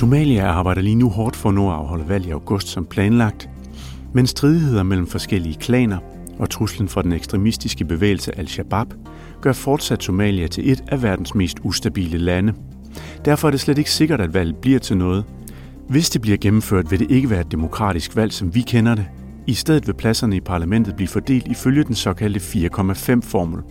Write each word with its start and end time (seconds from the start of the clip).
Somalia 0.00 0.46
arbejder 0.46 0.82
lige 0.82 0.94
nu 0.94 1.08
hårdt 1.08 1.36
for 1.36 1.48
at 1.48 1.54
nå 1.54 1.68
at 1.70 1.76
afholde 1.76 2.08
valg 2.08 2.26
i 2.26 2.30
august 2.30 2.68
som 2.68 2.86
planlagt, 2.86 3.50
men 4.14 4.26
stridigheder 4.26 4.82
mellem 4.82 5.06
forskellige 5.06 5.54
klaner 5.54 5.98
og 6.38 6.50
truslen 6.50 6.88
fra 6.88 7.02
den 7.02 7.12
ekstremistiske 7.12 7.84
bevægelse 7.84 8.38
Al-Shabaab 8.38 8.86
gør 9.40 9.52
fortsat 9.52 10.02
Somalia 10.02 10.46
til 10.46 10.72
et 10.72 10.84
af 10.88 11.02
verdens 11.02 11.34
mest 11.34 11.58
ustabile 11.62 12.18
lande. 12.18 12.54
Derfor 13.24 13.48
er 13.48 13.50
det 13.50 13.60
slet 13.60 13.78
ikke 13.78 13.90
sikkert, 13.90 14.20
at 14.20 14.34
valget 14.34 14.56
bliver 14.56 14.78
til 14.78 14.96
noget. 14.96 15.24
Hvis 15.88 16.10
det 16.10 16.20
bliver 16.20 16.38
gennemført, 16.38 16.90
vil 16.90 16.98
det 17.00 17.10
ikke 17.10 17.30
være 17.30 17.40
et 17.40 17.52
demokratisk 17.52 18.16
valg, 18.16 18.32
som 18.32 18.54
vi 18.54 18.60
kender 18.60 18.94
det. 18.94 19.06
I 19.46 19.54
stedet 19.54 19.86
vil 19.86 19.94
pladserne 19.94 20.36
i 20.36 20.40
parlamentet 20.40 20.96
blive 20.96 21.08
fordelt 21.08 21.48
ifølge 21.48 21.84
den 21.84 21.94
såkaldte 21.94 22.40
4,5-formel. 22.40 23.62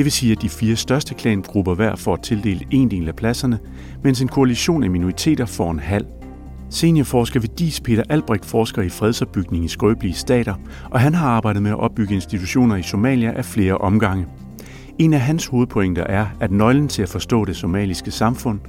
Det 0.00 0.04
vil 0.04 0.12
sige, 0.12 0.32
at 0.32 0.42
de 0.42 0.48
fire 0.48 0.76
største 0.76 1.14
klangrupper 1.14 1.74
hver 1.74 1.96
får 1.96 2.16
tildelt 2.16 2.62
en 2.70 2.90
del 2.90 3.08
af 3.08 3.16
pladserne, 3.16 3.58
mens 4.02 4.20
en 4.20 4.28
koalition 4.28 4.84
af 4.84 4.90
minoriteter 4.90 5.46
får 5.46 5.70
en 5.70 5.78
halv. 5.78 6.06
Seniorforsker 6.70 7.40
ved 7.40 7.48
DIS 7.48 7.80
Peter 7.80 8.02
Albrecht 8.08 8.44
forsker 8.44 8.82
i 8.82 8.88
fredsopbygning 8.88 9.64
i 9.64 9.68
skrøbelige 9.68 10.14
stater, 10.14 10.54
og 10.90 11.00
han 11.00 11.14
har 11.14 11.28
arbejdet 11.28 11.62
med 11.62 11.70
at 11.70 11.78
opbygge 11.78 12.14
institutioner 12.14 12.76
i 12.76 12.82
Somalia 12.82 13.32
af 13.32 13.44
flere 13.44 13.78
omgange. 13.78 14.26
En 14.98 15.14
af 15.14 15.20
hans 15.20 15.46
hovedpointer 15.46 16.04
er, 16.04 16.26
at 16.40 16.50
nøglen 16.50 16.88
til 16.88 17.02
at 17.02 17.08
forstå 17.08 17.44
det 17.44 17.56
somaliske 17.56 18.10
samfund, 18.10 18.60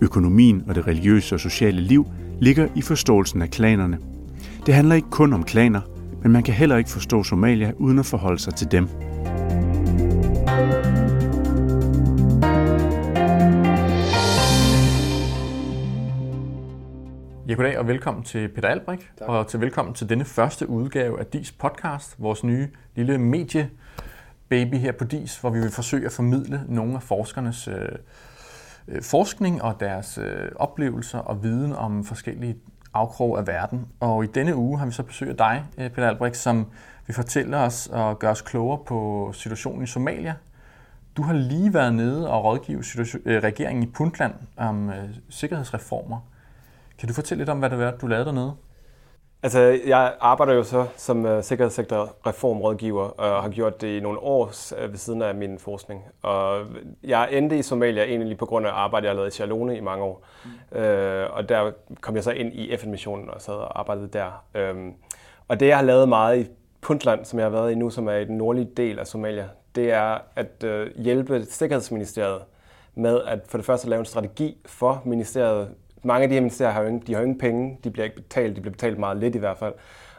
økonomien 0.00 0.62
og 0.68 0.74
det 0.74 0.86
religiøse 0.86 1.34
og 1.34 1.40
sociale 1.40 1.80
liv 1.80 2.06
ligger 2.40 2.68
i 2.74 2.82
forståelsen 2.82 3.42
af 3.42 3.50
klanerne. 3.50 3.98
Det 4.66 4.74
handler 4.74 4.94
ikke 4.94 5.10
kun 5.10 5.32
om 5.32 5.44
klaner, 5.44 5.80
men 6.22 6.32
man 6.32 6.42
kan 6.42 6.54
heller 6.54 6.76
ikke 6.76 6.90
forstå 6.90 7.22
Somalia 7.22 7.72
uden 7.78 7.98
at 7.98 8.06
forholde 8.06 8.38
sig 8.38 8.54
til 8.54 8.72
dem. 8.72 8.88
Ja, 17.48 17.54
goddag 17.54 17.78
og 17.78 17.88
velkommen 17.88 18.24
til 18.24 18.48
Peter 18.48 18.68
Albrecht, 18.68 19.12
tak. 19.18 19.28
og 19.28 19.46
til 19.46 19.60
velkommen 19.60 19.94
til 19.94 20.08
denne 20.08 20.24
første 20.24 20.68
udgave 20.68 21.20
af 21.20 21.26
DIS 21.26 21.52
podcast, 21.52 22.16
vores 22.18 22.44
nye 22.44 22.68
lille 22.94 23.18
medie 23.18 23.70
baby 24.48 24.74
her 24.74 24.92
på 24.92 25.04
DIS, 25.04 25.38
hvor 25.38 25.50
vi 25.50 25.60
vil 25.60 25.70
forsøge 25.70 26.06
at 26.06 26.12
formidle 26.12 26.64
nogle 26.68 26.94
af 26.94 27.02
forskernes 27.02 27.68
øh, 27.68 27.88
øh, 28.88 29.02
forskning 29.02 29.62
og 29.62 29.80
deres 29.80 30.18
øh, 30.18 30.50
oplevelser 30.56 31.18
og 31.18 31.42
viden 31.42 31.72
om 31.72 32.04
forskellige 32.04 32.56
afkrog 32.94 33.38
af 33.38 33.46
verden. 33.46 33.86
Og 34.00 34.24
i 34.24 34.26
denne 34.26 34.56
uge 34.56 34.78
har 34.78 34.86
vi 34.86 34.92
så 34.92 35.02
besøg 35.02 35.28
af 35.28 35.36
dig, 35.36 35.64
øh, 35.78 35.90
Peter 35.90 36.08
Albrecht, 36.08 36.36
som 36.36 36.66
vil 37.06 37.14
fortælle 37.14 37.56
os 37.56 37.86
og 37.86 38.18
gøre 38.18 38.30
os 38.30 38.42
klogere 38.42 38.78
på 38.86 39.30
situationen 39.34 39.82
i 39.82 39.86
Somalia. 39.86 40.34
Du 41.16 41.22
har 41.22 41.34
lige 41.34 41.74
været 41.74 41.94
nede 41.94 42.30
og 42.30 42.44
rådgive 42.44 42.84
øh, 43.24 43.42
regeringen 43.42 43.82
i 43.82 43.86
Puntland 43.86 44.34
om 44.56 44.90
øh, 44.90 45.08
sikkerhedsreformer. 45.28 46.20
Kan 46.98 47.08
du 47.08 47.14
fortælle 47.14 47.40
lidt 47.40 47.50
om, 47.50 47.58
hvad 47.58 47.70
det 47.70 47.78
var, 47.78 47.90
du 47.90 48.06
lavede 48.06 48.24
dernede? 48.24 48.54
Altså, 49.42 49.78
jeg 49.86 50.14
arbejder 50.20 50.52
jo 50.52 50.62
så 50.62 50.86
som 50.96 51.24
uh, 51.24 51.42
sikkerhedssektor-reformrådgiver 51.42 53.02
og 53.02 53.42
har 53.42 53.48
gjort 53.48 53.80
det 53.80 53.96
i 53.96 54.00
nogle 54.00 54.18
år 54.18 54.44
uh, 54.84 54.90
ved 54.90 54.98
siden 54.98 55.22
af 55.22 55.34
min 55.34 55.58
forskning. 55.58 56.04
Og 56.22 56.60
jeg 57.02 57.28
endte 57.32 57.58
i 57.58 57.62
Somalia 57.62 58.04
egentlig 58.04 58.38
på 58.38 58.46
grund 58.46 58.66
af 58.66 58.70
arbejde, 58.72 59.06
jeg 59.06 59.14
lavede 59.14 59.28
i 59.28 59.30
Charlone 59.30 59.76
i 59.76 59.80
mange 59.80 60.04
år. 60.04 60.26
Mm. 60.44 60.50
Uh, 60.78 61.36
og 61.36 61.48
der 61.48 61.72
kom 62.00 62.14
jeg 62.14 62.24
så 62.24 62.30
ind 62.30 62.52
i 62.52 62.76
FN-missionen 62.76 63.30
og 63.30 63.40
sad 63.40 63.54
og 63.54 63.80
arbejdede 63.80 64.08
der. 64.08 64.44
Um, 64.70 64.94
og 65.48 65.60
det, 65.60 65.66
jeg 65.66 65.76
har 65.76 65.84
lavet 65.84 66.08
meget 66.08 66.38
i 66.38 66.48
Puntland, 66.80 67.24
som 67.24 67.38
jeg 67.38 67.46
har 67.46 67.50
været 67.50 67.72
i 67.72 67.74
nu, 67.74 67.90
som 67.90 68.08
er 68.08 68.16
i 68.16 68.24
den 68.24 68.38
nordlige 68.38 68.70
del 68.76 68.98
af 68.98 69.06
Somalia, 69.06 69.48
det 69.74 69.92
er 69.92 70.18
at 70.36 70.64
uh, 70.64 71.02
hjælpe 71.02 71.44
Sikkerhedsministeriet 71.44 72.42
med 72.94 73.20
at 73.26 73.40
for 73.48 73.58
det 73.58 73.64
første 73.64 73.88
lave 73.88 74.00
en 74.00 74.06
strategi 74.06 74.56
for 74.66 75.02
ministeriet 75.04 75.68
mange 76.04 76.22
af 76.22 76.28
de 76.28 76.34
her 76.34 76.40
ministerier 76.40 76.72
har 76.72 76.80
jo 76.80 76.86
ingen, 76.86 77.02
de 77.06 77.12
har 77.12 77.20
jo 77.20 77.24
ingen 77.24 77.38
penge, 77.38 77.78
de 77.84 77.90
bliver 77.90 78.04
ikke 78.04 78.16
betalt, 78.16 78.56
de 78.56 78.60
bliver 78.60 78.72
betalt 78.72 78.98
meget 78.98 79.16
lidt 79.16 79.34
i 79.34 79.38
hvert 79.38 79.58
fald, 79.58 79.74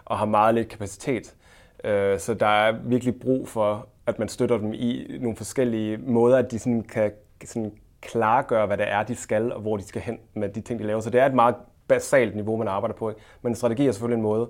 og 0.05 0.17
har 0.17 0.25
meget 0.25 0.55
lidt 0.55 0.69
kapacitet. 0.69 1.35
Øh, 1.83 2.19
så 2.19 2.33
der 2.33 2.47
er 2.47 2.71
virkelig 2.83 3.19
brug 3.19 3.47
for, 3.47 3.87
at 4.05 4.19
man 4.19 4.27
støtter 4.27 4.57
dem 4.57 4.73
i 4.73 5.17
nogle 5.21 5.37
forskellige 5.37 5.97
måder, 5.97 6.37
at 6.37 6.51
de 6.51 6.59
sådan 6.59 6.83
kan 6.83 7.11
sådan 7.45 7.71
klargøre, 8.01 8.67
hvad 8.67 8.77
det 8.77 8.91
er, 8.91 9.03
de 9.03 9.15
skal, 9.15 9.51
og 9.51 9.61
hvor 9.61 9.77
de 9.77 9.83
skal 9.83 10.01
hen 10.01 10.17
med 10.33 10.49
de 10.49 10.61
ting, 10.61 10.79
de 10.79 10.85
laver. 10.85 10.99
Så 10.99 11.09
det 11.09 11.21
er 11.21 11.25
et 11.25 11.33
meget 11.33 11.55
basalt 11.87 12.35
niveau, 12.35 12.57
man 12.57 12.67
arbejder 12.67 12.95
på. 12.95 13.13
Men 13.41 13.51
en 13.51 13.55
strategi 13.55 13.87
er 13.87 13.91
selvfølgelig 13.91 14.17
en 14.17 14.23
måde 14.23 14.49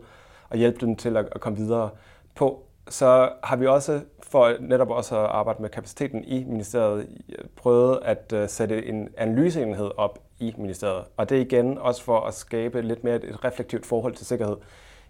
at 0.51 0.57
hjælpe 0.57 0.85
dem 0.85 0.95
til 0.95 1.17
at 1.17 1.39
komme 1.39 1.57
videre 1.57 1.89
på. 2.35 2.63
Så 2.89 3.29
har 3.43 3.55
vi 3.55 3.67
også, 3.67 4.01
for 4.35 4.53
netop 4.59 4.89
også 4.89 5.19
at 5.19 5.25
arbejde 5.25 5.61
med 5.61 5.69
kapaciteten 5.69 6.23
i 6.23 6.43
ministeriet, 6.43 7.07
prøvet 7.55 7.99
at 8.05 8.33
øh, 8.33 8.49
sætte 8.49 8.85
en 8.85 9.09
analyseenhed 9.17 9.91
op 9.97 10.19
i 10.39 10.53
ministeriet. 10.57 11.03
Og 11.17 11.29
det 11.29 11.37
er 11.37 11.41
igen 11.41 11.77
også 11.77 12.03
for 12.03 12.19
at 12.19 12.33
skabe 12.33 12.81
lidt 12.81 13.03
mere 13.03 13.15
et 13.15 13.45
reflektivt 13.45 13.85
forhold 13.85 14.13
til 14.13 14.25
sikkerhed 14.25 14.57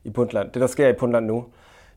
i 0.03 0.09
Puntland. 0.09 0.51
Det, 0.51 0.61
der 0.61 0.67
sker 0.67 0.87
i 0.87 0.93
Puntland 0.93 1.25
nu, 1.25 1.45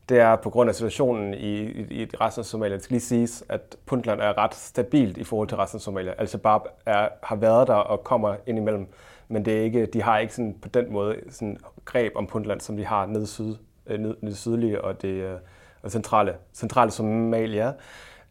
det 0.09 0.19
er 0.19 0.35
på 0.35 0.49
grund 0.49 0.69
af 0.69 0.75
situationen 0.75 1.33
i, 1.33 1.55
i, 1.61 2.03
i 2.03 2.05
resten 2.21 2.41
af 2.41 2.45
Somalia. 2.45 2.75
Det 2.75 2.83
skal 2.83 2.93
lige 2.93 3.01
siges, 3.01 3.43
at 3.49 3.77
Puntland 3.85 4.21
er 4.21 4.37
ret 4.37 4.55
stabilt 4.55 5.17
i 5.17 5.23
forhold 5.23 5.47
til 5.47 5.57
resten 5.57 5.77
af 5.77 5.81
Somalia. 5.81 6.13
Altså 6.17 6.37
Barb 6.37 6.61
er, 6.85 7.09
har 7.23 7.35
været 7.35 7.67
der 7.67 7.73
og 7.73 8.03
kommer 8.03 8.35
ind 8.47 8.57
imellem, 8.57 8.87
men 9.27 9.45
det 9.45 9.57
er 9.57 9.61
ikke, 9.61 9.85
de 9.85 10.01
har 10.01 10.17
ikke 10.17 10.33
sådan, 10.33 10.55
på 10.61 10.69
den 10.69 10.93
måde 10.93 11.15
sådan 11.29 11.57
greb 11.85 12.11
om 12.15 12.27
Puntland, 12.27 12.61
som 12.61 12.77
de 12.77 12.85
har 12.85 13.05
nede, 13.05 13.27
syd, 13.27 13.55
øh, 13.87 13.99
ned, 13.99 14.15
ned 14.21 14.33
sydlige 14.33 14.81
og 14.81 15.01
det 15.01 15.09
øh, 15.09 15.37
og 15.83 15.91
centrale, 15.91 16.35
centrale 16.53 16.91
Somalia. 16.91 17.73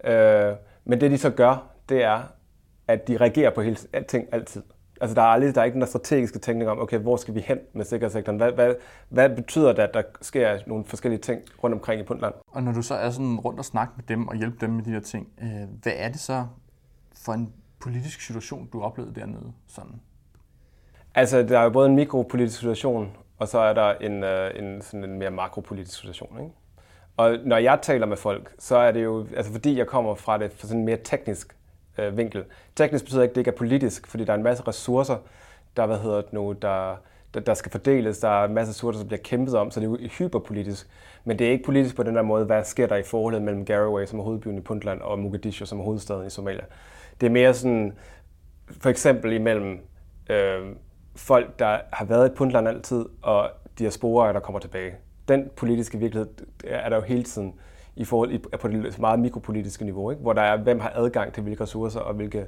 Øh, 0.04 0.56
men 0.84 1.00
det 1.00 1.10
de 1.10 1.18
så 1.18 1.30
gør, 1.30 1.66
det 1.88 2.04
er, 2.04 2.22
at 2.88 3.08
de 3.08 3.16
reagerer 3.16 3.50
på 3.50 3.62
hele, 3.62 3.76
alting 3.92 4.28
altid. 4.32 4.62
Altså 5.00 5.14
der 5.14 5.22
er, 5.22 5.26
aldrig, 5.26 5.54
der 5.54 5.60
er 5.60 5.64
ikke 5.64 5.74
den 5.74 5.80
der 5.80 5.86
strategiske 5.86 6.38
tænkning 6.38 6.70
om, 6.70 6.78
okay, 6.78 6.98
hvor 6.98 7.16
skal 7.16 7.34
vi 7.34 7.40
hen 7.40 7.58
med 7.72 7.84
sikkerhedssektoren? 7.84 8.36
Hvad, 8.38 8.52
hvad, 8.52 8.74
hvad 9.08 9.30
betyder 9.30 9.72
det, 9.72 9.82
at 9.82 9.94
der 9.94 10.02
sker 10.22 10.58
nogle 10.66 10.84
forskellige 10.84 11.20
ting 11.20 11.42
rundt 11.64 11.74
omkring 11.74 12.00
i 12.00 12.04
Puntland? 12.04 12.34
Og 12.52 12.62
når 12.62 12.72
du 12.72 12.82
så 12.82 12.94
er 12.94 13.10
sådan 13.10 13.40
rundt 13.40 13.58
og 13.58 13.64
snakker 13.64 13.94
med 13.96 14.04
dem 14.08 14.28
og 14.28 14.36
hjælper 14.36 14.58
dem 14.66 14.70
med 14.70 14.84
de 14.84 14.90
her 14.90 15.00
ting, 15.00 15.28
øh, 15.42 15.68
hvad 15.82 15.92
er 15.96 16.08
det 16.08 16.20
så 16.20 16.46
for 17.24 17.32
en 17.32 17.52
politisk 17.80 18.20
situation, 18.20 18.68
du 18.72 18.82
oplevede 18.82 19.14
dernede? 19.14 19.52
Sådan? 19.66 20.00
Altså, 21.14 21.42
der 21.42 21.58
er 21.58 21.62
jo 21.62 21.70
både 21.70 21.88
en 21.88 21.96
mikropolitisk 21.96 22.58
situation, 22.58 23.16
og 23.38 23.48
så 23.48 23.58
er 23.58 23.72
der 23.72 23.94
en, 23.94 24.24
øh, 24.24 24.50
en, 24.56 24.82
sådan 24.82 25.04
en 25.04 25.18
mere 25.18 25.30
makropolitisk 25.30 25.98
situation. 25.98 26.40
Ikke? 26.40 26.52
Og 27.18 27.38
når 27.44 27.56
jeg 27.56 27.78
taler 27.82 28.06
med 28.06 28.16
folk, 28.16 28.54
så 28.58 28.76
er 28.76 28.92
det 28.92 29.04
jo, 29.04 29.26
altså 29.36 29.52
fordi 29.52 29.78
jeg 29.78 29.86
kommer 29.86 30.14
fra 30.14 30.38
det 30.38 30.52
fra 30.52 30.68
sådan 30.68 30.80
en 30.80 30.84
mere 30.84 30.98
teknisk 31.04 31.56
øh, 31.98 32.16
vinkel. 32.16 32.44
Teknisk 32.76 33.04
betyder 33.04 33.22
ikke, 33.22 33.30
at 33.30 33.34
det 33.34 33.40
ikke 33.40 33.50
er 33.50 33.56
politisk, 33.56 34.06
fordi 34.06 34.24
der 34.24 34.32
er 34.32 34.36
en 34.36 34.42
masse 34.42 34.62
ressourcer, 34.68 35.16
der, 35.76 35.86
hvad 35.86 35.98
hedder 35.98 36.20
det 36.20 36.32
nu, 36.32 36.52
der, 36.52 36.96
der, 37.34 37.40
der 37.40 37.54
skal 37.54 37.72
fordeles. 37.72 38.18
Der 38.18 38.28
er 38.28 38.44
en 38.44 38.54
masse 38.54 38.70
ressourcer, 38.70 39.00
der 39.00 39.06
bliver 39.06 39.20
kæmpet 39.24 39.54
om, 39.54 39.70
så 39.70 39.80
det 39.80 39.86
er 39.86 39.90
jo 39.90 39.96
hyperpolitisk. 40.18 40.88
Men 41.24 41.38
det 41.38 41.46
er 41.46 41.50
ikke 41.50 41.64
politisk 41.64 41.96
på 41.96 42.02
den 42.02 42.16
der 42.16 42.22
måde, 42.22 42.44
hvad 42.44 42.64
sker 42.64 42.86
der 42.86 42.96
i 42.96 43.02
forholdet 43.02 43.42
mellem 43.42 43.64
Garaway, 43.64 44.06
som 44.06 44.18
er 44.18 44.22
hovedbyen 44.22 44.58
i 44.58 44.60
Puntland, 44.60 45.00
og 45.00 45.18
Mogadishu, 45.18 45.66
som 45.66 45.80
er 45.80 45.84
hovedstaden 45.84 46.26
i 46.26 46.30
Somalia. 46.30 46.64
Det 47.20 47.26
er 47.26 47.30
mere 47.30 47.54
sådan, 47.54 47.92
for 48.80 48.90
eksempel 48.90 49.32
imellem 49.32 49.80
øh, 50.30 50.66
folk, 51.16 51.58
der 51.58 51.78
har 51.92 52.04
været 52.04 52.30
i 52.30 52.34
Puntland 52.34 52.68
altid, 52.68 53.04
og 53.22 53.50
diasporer, 53.78 54.32
der 54.32 54.40
kommer 54.40 54.60
tilbage. 54.60 54.94
Den 55.28 55.50
politiske 55.56 55.98
virkelighed 55.98 56.28
er 56.64 56.88
der 56.88 56.96
jo 56.96 57.02
hele 57.02 57.22
tiden 57.22 57.54
i 57.96 58.04
forhold 58.04 58.58
på 58.58 58.68
det 58.68 58.98
meget 58.98 59.20
mikropolitiske 59.20 59.84
niveau, 59.84 60.10
ikke? 60.10 60.22
hvor 60.22 60.32
der 60.32 60.42
er, 60.42 60.56
hvem 60.56 60.80
har 60.80 60.92
adgang 60.94 61.32
til 61.32 61.42
hvilke 61.42 61.62
ressourcer 61.62 62.00
og 62.00 62.14
hvilke, 62.14 62.46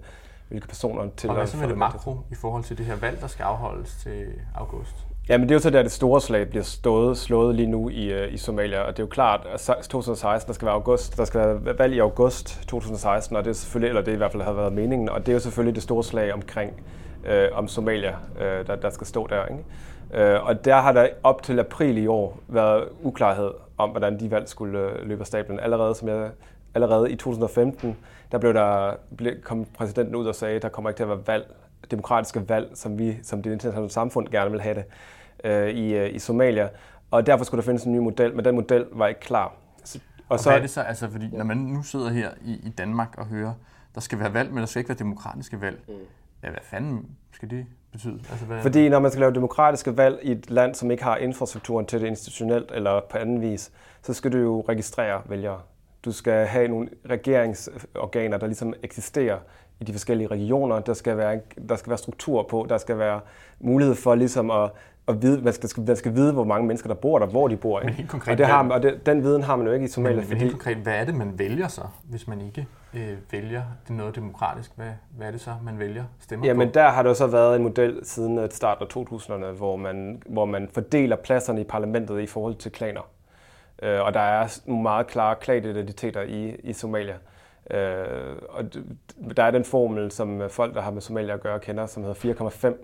hvilke 0.49 0.69
personer 0.69 1.11
til 1.17 1.29
Og 1.29 1.37
hvad 1.37 1.47
så 1.47 1.57
med 1.57 1.69
det 1.69 1.79
makro 1.79 2.17
i 2.31 2.35
forhold 2.35 2.65
til 2.65 2.79
det 2.79 2.87
her 2.87 2.97
valg, 2.97 3.21
der 3.21 3.27
skal 3.27 3.43
afholdes 3.43 3.97
til 4.03 4.27
august? 4.55 5.07
Jamen 5.29 5.49
det 5.49 5.55
er 5.55 5.57
jo 5.57 5.61
så 5.61 5.71
der, 5.71 5.83
det 5.83 5.93
store 5.93 6.21
slag 6.21 6.49
bliver 6.49 6.63
stået, 6.63 7.19
slået 7.19 7.55
lige 7.55 7.67
nu 7.67 7.89
i, 7.89 8.25
uh, 8.25 8.35
i 8.35 8.37
Somalia, 8.37 8.81
og 8.81 8.97
det 8.97 8.99
er 8.99 9.07
jo 9.07 9.09
klart, 9.09 9.47
at 9.55 9.61
2016, 9.89 10.49
der 10.49 10.55
skal 10.55 10.67
være 10.67 10.75
august, 10.75 11.17
der 11.17 11.25
skal 11.25 11.41
være 11.41 11.79
valg 11.79 11.95
i 11.95 11.99
august 11.99 12.61
2016, 12.69 13.37
og 13.37 13.45
det 13.45 13.51
er 13.51 13.55
selvfølgelig, 13.55 13.89
eller 13.89 14.03
det 14.03 14.13
i 14.13 14.17
hvert 14.17 14.33
fald 14.33 14.43
har 14.43 14.53
været 14.53 14.73
meningen, 14.73 15.09
og 15.09 15.21
det 15.21 15.29
er 15.29 15.33
jo 15.33 15.41
selvfølgelig 15.41 15.75
det 15.75 15.83
store 15.83 16.05
slag 16.05 16.33
omkring, 16.33 16.73
uh, 17.25 17.59
om 17.59 17.69
Somalia, 17.69 18.17
uh, 18.35 18.67
der, 18.67 18.77
der 18.77 18.91
skal 18.91 19.07
stå 19.07 19.27
der. 19.27 19.47
Ikke? 19.47 20.37
Uh, 20.39 20.47
og 20.47 20.65
der 20.65 20.77
har 20.77 20.93
der 20.93 21.09
op 21.23 21.43
til 21.43 21.59
april 21.59 21.99
i 21.99 22.07
år 22.07 22.39
været 22.49 22.89
uklarhed 23.03 23.51
om, 23.81 23.91
hvordan 23.91 24.21
de 24.21 24.31
valg 24.31 24.49
skulle 24.49 24.79
øh, 24.79 25.09
løbe 25.09 25.21
af 25.21 25.27
stablen. 25.27 25.61
Allerede, 25.61 25.95
som 25.95 26.09
jeg, 26.09 26.31
allerede 26.75 27.11
i 27.11 27.17
2015, 27.17 27.97
der 28.33 28.39
blev 28.39 28.55
der, 28.55 28.95
blev, 29.17 29.43
kom 29.43 29.65
præsidenten 29.65 30.15
ud 30.15 30.27
og 30.27 30.35
sagde, 30.35 30.57
at 30.57 30.63
der 30.63 30.69
kommer 30.69 30.91
ikke 30.91 30.99
til 30.99 31.03
at 31.03 31.09
være 31.09 31.27
valg, 31.27 31.55
demokratiske 31.91 32.49
valg, 32.49 32.71
som 32.75 32.99
vi 32.99 33.19
som 33.23 33.43
det 33.43 33.53
internationale 33.53 33.91
samfund 33.91 34.29
gerne 34.29 34.51
vil 34.51 34.61
have 34.61 34.75
det 34.75 34.85
øh, 35.45 35.69
i, 35.69 35.95
øh, 35.95 36.15
i 36.15 36.19
Somalia. 36.19 36.69
Og 37.11 37.27
derfor 37.27 37.45
skulle 37.45 37.63
der 37.63 37.67
findes 37.67 37.85
en 37.85 37.93
ny 37.93 37.99
model, 37.99 38.35
men 38.35 38.45
den 38.45 38.55
model 38.55 38.87
var 38.93 39.07
ikke 39.07 39.21
klar. 39.21 39.45
og, 39.45 40.01
og 40.29 40.41
så, 40.41 40.49
hvad 40.49 40.59
er 40.59 40.61
det 40.61 40.71
så, 40.71 40.81
altså, 40.81 41.11
fordi 41.11 41.29
når 41.33 41.45
man 41.45 41.57
nu 41.57 41.83
sidder 41.83 42.11
her 42.11 42.31
i, 42.45 42.53
i 42.53 42.71
Danmark 42.79 43.15
og 43.19 43.27
hører, 43.27 43.53
der 43.95 44.01
skal 44.01 44.19
være 44.19 44.35
valg, 44.35 44.51
men 44.51 44.59
der 44.59 44.67
skal 44.67 44.81
ikke 44.81 44.89
være 44.89 44.99
demokratiske 44.99 45.61
valg. 45.61 45.79
Mm. 45.89 45.95
Ja, 46.43 46.51
hvad 46.51 46.61
fanden 46.63 47.07
skal 47.33 47.51
det 47.51 47.67
betyde? 47.93 48.21
Altså, 48.31 48.47
hvad... 48.47 48.63
Fordi 48.63 48.89
når 48.89 48.99
man 48.99 49.11
skal 49.11 49.21
lave 49.21 49.35
demokratiske 49.35 49.97
valg 49.97 50.19
i 50.23 50.33
et 50.33 50.51
land, 50.51 50.75
som 50.75 50.91
ikke 50.91 51.05
har 51.05 51.17
infrastrukturen 51.17 51.87
til 51.87 52.01
det 52.01 52.07
institutionelt 52.07 52.71
eller 52.75 53.01
på 53.11 53.19
anden 53.19 53.41
vis, 53.41 53.73
så 54.03 54.15
skal 54.15 54.33
du 54.33 54.39
jo 54.39 54.65
registrere 54.69 55.23
vælgere. 55.27 55.61
Du 56.05 56.13
skal 56.13 56.47
have 56.47 56.69
nogle 56.69 56.89
regeringsorganer, 57.11 58.39
der 58.39 58.47
ligesom 58.47 58.75
eksisterer 58.83 59.39
i 59.81 59.85
de 59.85 59.93
forskellige 59.93 60.27
regioner. 60.27 60.81
Der 60.81 60.95
skal 60.95 61.17
være, 61.17 61.41
der 61.69 61.77
skal 61.77 61.91
være 61.91 61.99
struktur 61.99 62.47
på. 62.51 62.67
Der 62.69 62.79
skal 62.79 62.99
være 62.99 63.21
mulighed 63.61 63.95
for 63.95 64.15
ligesom 64.15 64.51
at, 64.51 64.71
at 65.09 65.23
vide, 65.23 65.43
man 65.43 65.53
skal, 65.53 65.71
man 65.87 65.97
skal 65.97 66.15
vide, 66.15 66.33
hvor 66.33 66.45
mange 66.45 66.67
mennesker, 66.67 66.89
der 66.89 66.95
bor 66.95 67.19
der, 67.19 67.27
hvor 67.27 67.49
de 67.49 67.57
bor. 67.57 67.81
Ikke? 67.81 67.87
Men 67.87 67.95
helt 67.95 68.11
konkret, 68.11 68.33
og 68.33 68.39
det 68.39 68.47
har, 68.47 68.69
og 68.69 68.83
det, 68.83 69.07
den 69.07 69.23
viden 69.23 69.43
har 69.43 69.57
man 69.57 69.67
jo 69.67 69.73
ikke 69.73 69.85
i 69.85 69.89
Somalia. 69.89 70.21
Men, 70.21 70.29
men 70.29 70.39
helt 70.39 70.53
konkret, 70.53 70.77
hvad 70.77 70.95
er 70.95 71.05
det, 71.05 71.15
man 71.15 71.39
vælger 71.39 71.69
så, 71.69 71.83
hvis 72.05 72.29
man 72.29 72.41
ikke 72.41 72.67
øh, 72.95 73.17
vælger 73.31 73.63
det 73.85 73.91
er 73.91 73.95
noget 73.95 74.17
demokratisk? 74.17 74.71
Hvad, 74.77 74.91
hvad 75.17 75.27
er 75.27 75.31
det 75.31 75.41
så, 75.41 75.55
man 75.63 75.79
vælger 75.79 76.05
stemmer 76.21 76.47
Jamen, 76.47 76.69
på? 76.69 76.73
der 76.73 76.89
har 76.89 77.03
der 77.03 77.15
så 77.15 77.27
været 77.27 77.57
en 77.57 77.63
model 77.63 78.01
siden 78.03 78.51
starten 78.51 78.87
af 78.87 78.97
2000'erne, 78.97 79.57
hvor 79.57 79.77
man, 79.77 80.23
hvor 80.27 80.45
man 80.45 80.69
fordeler 80.73 81.17
pladserne 81.17 81.61
i 81.61 81.65
parlamentet 81.65 82.21
i 82.21 82.27
forhold 82.27 82.55
til 82.55 82.73
klaner. 82.73 83.11
Øh, 83.83 84.01
og 84.01 84.15
der 84.15 84.21
er 84.21 84.61
nogle 84.67 84.83
meget 84.83 85.07
klare 85.07 85.37
klanidentiteter 85.41 86.23
i, 86.23 86.55
i 86.55 86.73
Somalia. 86.73 87.15
Øh, 87.71 88.37
og 88.49 88.65
der 89.37 89.43
er 89.43 89.51
den 89.51 89.65
formel, 89.65 90.11
som 90.11 90.51
folk, 90.51 90.75
der 90.75 90.81
har 90.81 90.91
med 90.91 91.01
Somalia 91.01 91.35
at 91.35 91.41
gøre, 91.41 91.61
kender, 91.61 91.87
som 91.87 92.03
hedder 92.05 92.35
4,5, 92.71 92.75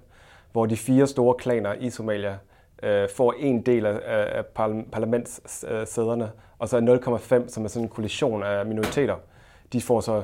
hvor 0.52 0.66
de 0.66 0.76
fire 0.76 1.06
store 1.06 1.34
klaner 1.34 1.72
i 1.72 1.90
Somalia 1.90 2.38
øh, 2.82 3.08
får 3.16 3.34
en 3.38 3.62
del 3.62 3.86
af, 3.86 4.00
af 4.06 4.46
parlamentssæderne, 4.92 6.30
og 6.58 6.68
så 6.68 6.78
0,5, 6.78 7.48
som 7.48 7.64
er 7.64 7.68
sådan 7.68 7.84
en 7.84 7.88
koalition 7.88 8.42
af 8.42 8.66
minoriteter. 8.66 9.16
De 9.72 9.80
får 9.80 10.00
så, 10.00 10.22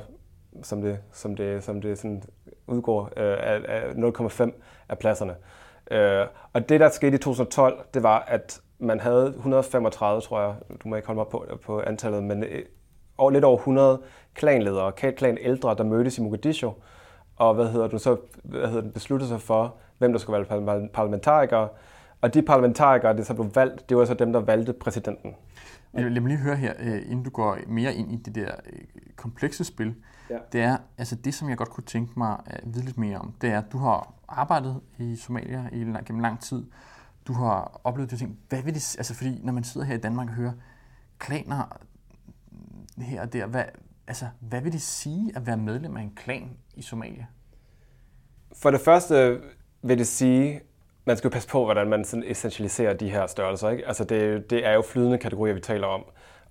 som 0.62 0.82
det, 0.82 0.98
som 1.12 1.36
det, 1.36 1.64
som 1.64 1.80
det 1.80 1.98
sådan 1.98 2.22
udgår, 2.66 3.10
øh, 3.16 3.96
0,5 3.96 4.52
af 4.88 4.98
pladserne. 4.98 5.34
Øh, 5.90 6.26
og 6.52 6.68
det, 6.68 6.80
der 6.80 6.88
skete 6.88 7.14
i 7.14 7.18
2012, 7.18 7.84
det 7.94 8.02
var, 8.02 8.24
at 8.28 8.60
man 8.78 9.00
havde 9.00 9.26
135, 9.26 10.20
tror 10.20 10.40
jeg, 10.40 10.54
du 10.84 10.88
må 10.88 10.96
ikke 10.96 11.06
holde 11.06 11.18
mig 11.18 11.26
på, 11.30 11.46
på 11.64 11.80
antallet, 11.80 12.22
men 12.22 12.42
og 12.42 12.48
over, 13.18 13.30
lidt 13.30 13.44
over 13.44 13.56
100 13.56 14.02
klanledere, 14.34 14.92
klanældre, 14.92 15.74
der 15.74 15.84
mødtes 15.84 16.18
i 16.18 16.22
Mogadishu, 16.22 16.72
og 17.36 17.54
hvad 17.54 17.66
hedder 17.66 17.88
du 17.88 17.98
så 17.98 18.16
hvad 18.42 18.68
hedder 18.68 18.82
det, 18.82 18.92
besluttede 18.92 19.28
sig 19.28 19.40
for, 19.40 19.74
hvem 19.98 20.12
der 20.12 20.18
skulle 20.18 20.46
være 20.50 20.88
parlamentarikere. 20.88 21.68
Og 22.22 22.34
de 22.34 22.42
parlamentarikere, 22.42 23.16
det 23.16 23.26
så 23.26 23.34
blev 23.34 23.50
valgt, 23.54 23.88
det 23.88 23.96
var 23.96 24.04
så 24.04 24.14
dem, 24.14 24.32
der 24.32 24.40
valgte 24.40 24.72
præsidenten. 24.72 25.34
Lad 25.94 26.20
mig 26.20 26.28
lige 26.28 26.38
høre 26.38 26.56
her, 26.56 26.74
øh, 26.78 26.96
inden 26.96 27.22
du 27.22 27.30
går 27.30 27.58
mere 27.66 27.94
ind 27.94 28.12
i 28.12 28.16
det 28.16 28.34
der 28.34 28.54
øh, 28.72 28.80
komplekse 29.16 29.64
spil. 29.64 29.94
Ja. 30.30 30.38
Det 30.52 30.60
er, 30.60 30.76
altså 30.98 31.16
det, 31.16 31.34
som 31.34 31.48
jeg 31.48 31.56
godt 31.56 31.70
kunne 31.70 31.84
tænke 31.84 32.12
mig 32.16 32.40
at 32.46 32.60
vide 32.64 32.84
lidt 32.84 32.98
mere 32.98 33.18
om, 33.18 33.34
det 33.40 33.50
er, 33.50 33.58
at 33.58 33.72
du 33.72 33.78
har 33.78 34.14
arbejdet 34.28 34.80
i 34.98 35.16
Somalia 35.16 35.68
i, 35.72 35.78
gennem 35.78 36.20
lang 36.20 36.40
tid. 36.40 36.64
Du 37.26 37.32
har 37.32 37.80
oplevet 37.84 38.10
de 38.10 38.16
ting. 38.16 38.38
Hvad 38.48 38.62
vil 38.62 38.74
det, 38.74 38.96
altså 38.98 39.14
fordi 39.14 39.40
når 39.42 39.52
man 39.52 39.64
sidder 39.64 39.86
her 39.86 39.94
i 39.94 39.98
Danmark 39.98 40.28
og 40.28 40.34
hører 40.34 40.52
klaner 41.18 41.78
her 42.98 43.22
og 43.22 43.32
der, 43.32 43.46
hvad, 43.46 43.64
altså, 44.06 44.26
hvad 44.40 44.60
vil 44.60 44.72
det 44.72 44.82
sige 44.82 45.32
at 45.36 45.46
være 45.46 45.56
medlem 45.56 45.96
af 45.96 46.02
en 46.02 46.12
klan 46.16 46.50
i 46.74 46.82
Somalia? 46.82 47.26
For 48.56 48.70
det 48.70 48.80
første 48.80 49.40
vil 49.82 49.98
det 49.98 50.06
sige, 50.06 50.60
man 51.04 51.16
skal 51.16 51.28
jo 51.28 51.32
passe 51.32 51.48
på, 51.48 51.64
hvordan 51.64 51.86
man 51.88 52.04
sådan 52.04 52.24
essentialiserer 52.26 52.92
de 52.92 53.10
her 53.10 53.26
størrelser. 53.26 53.68
Ikke? 53.70 53.86
Altså 53.86 54.04
det, 54.04 54.50
det 54.50 54.66
er 54.66 54.72
jo 54.72 54.82
flydende 54.82 55.18
kategorier, 55.18 55.54
vi 55.54 55.60
taler 55.60 55.86
om. 55.86 56.04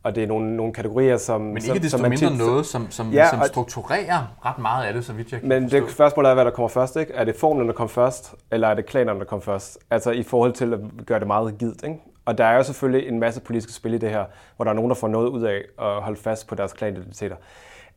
Og 0.03 0.15
det 0.15 0.23
er 0.23 0.27
nogle, 0.27 0.55
nogle 0.55 0.73
kategorier, 0.73 1.17
som... 1.17 1.41
Men 1.41 1.57
ikke 1.57 1.67
som, 1.67 1.79
desto 1.79 1.97
som 1.97 2.09
mindre 2.09 2.29
tit, 2.29 2.37
noget, 2.37 2.65
som, 2.65 2.91
som, 2.91 3.11
ja, 3.11 3.29
som 3.29 3.43
strukturerer 3.47 4.35
ret 4.45 4.57
meget 4.59 4.85
af 4.85 4.93
det, 4.93 5.05
så 5.05 5.13
vidt 5.13 5.31
jeg 5.31 5.39
kan 5.39 5.49
Men 5.49 5.63
forstå. 5.63 5.85
det 5.85 5.91
spørgsmål 5.91 6.25
er, 6.25 6.33
hvad 6.33 6.45
der 6.45 6.51
kommer 6.51 6.69
først. 6.69 6.95
Ikke? 6.95 7.13
Er 7.13 7.23
det 7.23 7.35
formlen, 7.35 7.67
der 7.67 7.73
kommer 7.73 7.89
først, 7.89 8.35
eller 8.51 8.67
er 8.67 8.73
det 8.73 8.85
klanerne, 8.85 9.19
der 9.19 9.25
kommer 9.25 9.43
først? 9.43 9.79
Altså 9.89 10.11
i 10.11 10.23
forhold 10.23 10.53
til 10.53 10.73
at 10.73 10.79
gøre 11.05 11.19
det 11.19 11.27
meget 11.27 11.47
rigidt. 11.47 11.83
Ikke? 11.83 11.99
Og 12.25 12.37
der 12.37 12.45
er 12.45 12.55
jo 12.55 12.63
selvfølgelig 12.63 13.07
en 13.07 13.19
masse 13.19 13.41
politiske 13.41 13.73
spil 13.73 13.93
i 13.93 13.97
det 13.97 14.09
her, 14.09 14.25
hvor 14.55 14.65
der 14.65 14.71
er 14.71 14.75
nogen, 14.75 14.89
der 14.89 14.95
får 14.95 15.07
noget 15.07 15.29
ud 15.29 15.43
af 15.43 15.61
at 15.79 16.01
holde 16.03 16.19
fast 16.19 16.47
på 16.47 16.55
deres 16.55 16.73
klanidentiteter. 16.73 17.35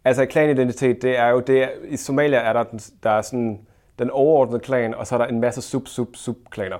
Altså 0.05 0.27
klanidentitet, 0.27 1.03
det 1.03 1.19
er 1.19 1.29
jo 1.29 1.41
det, 1.41 1.71
i 1.89 1.97
Somalia 1.97 2.39
er 2.39 2.53
der, 2.53 2.65
der 3.03 3.11
er 3.11 3.23
sådan 3.23 3.61
den 3.99 4.11
overordnede 4.11 4.61
klan, 4.61 4.95
og 4.95 5.07
så 5.07 5.15
er 5.15 5.19
der 5.19 5.27
en 5.27 5.41
masse 5.41 5.63
sub-sub-sub-klaner. 5.63 6.77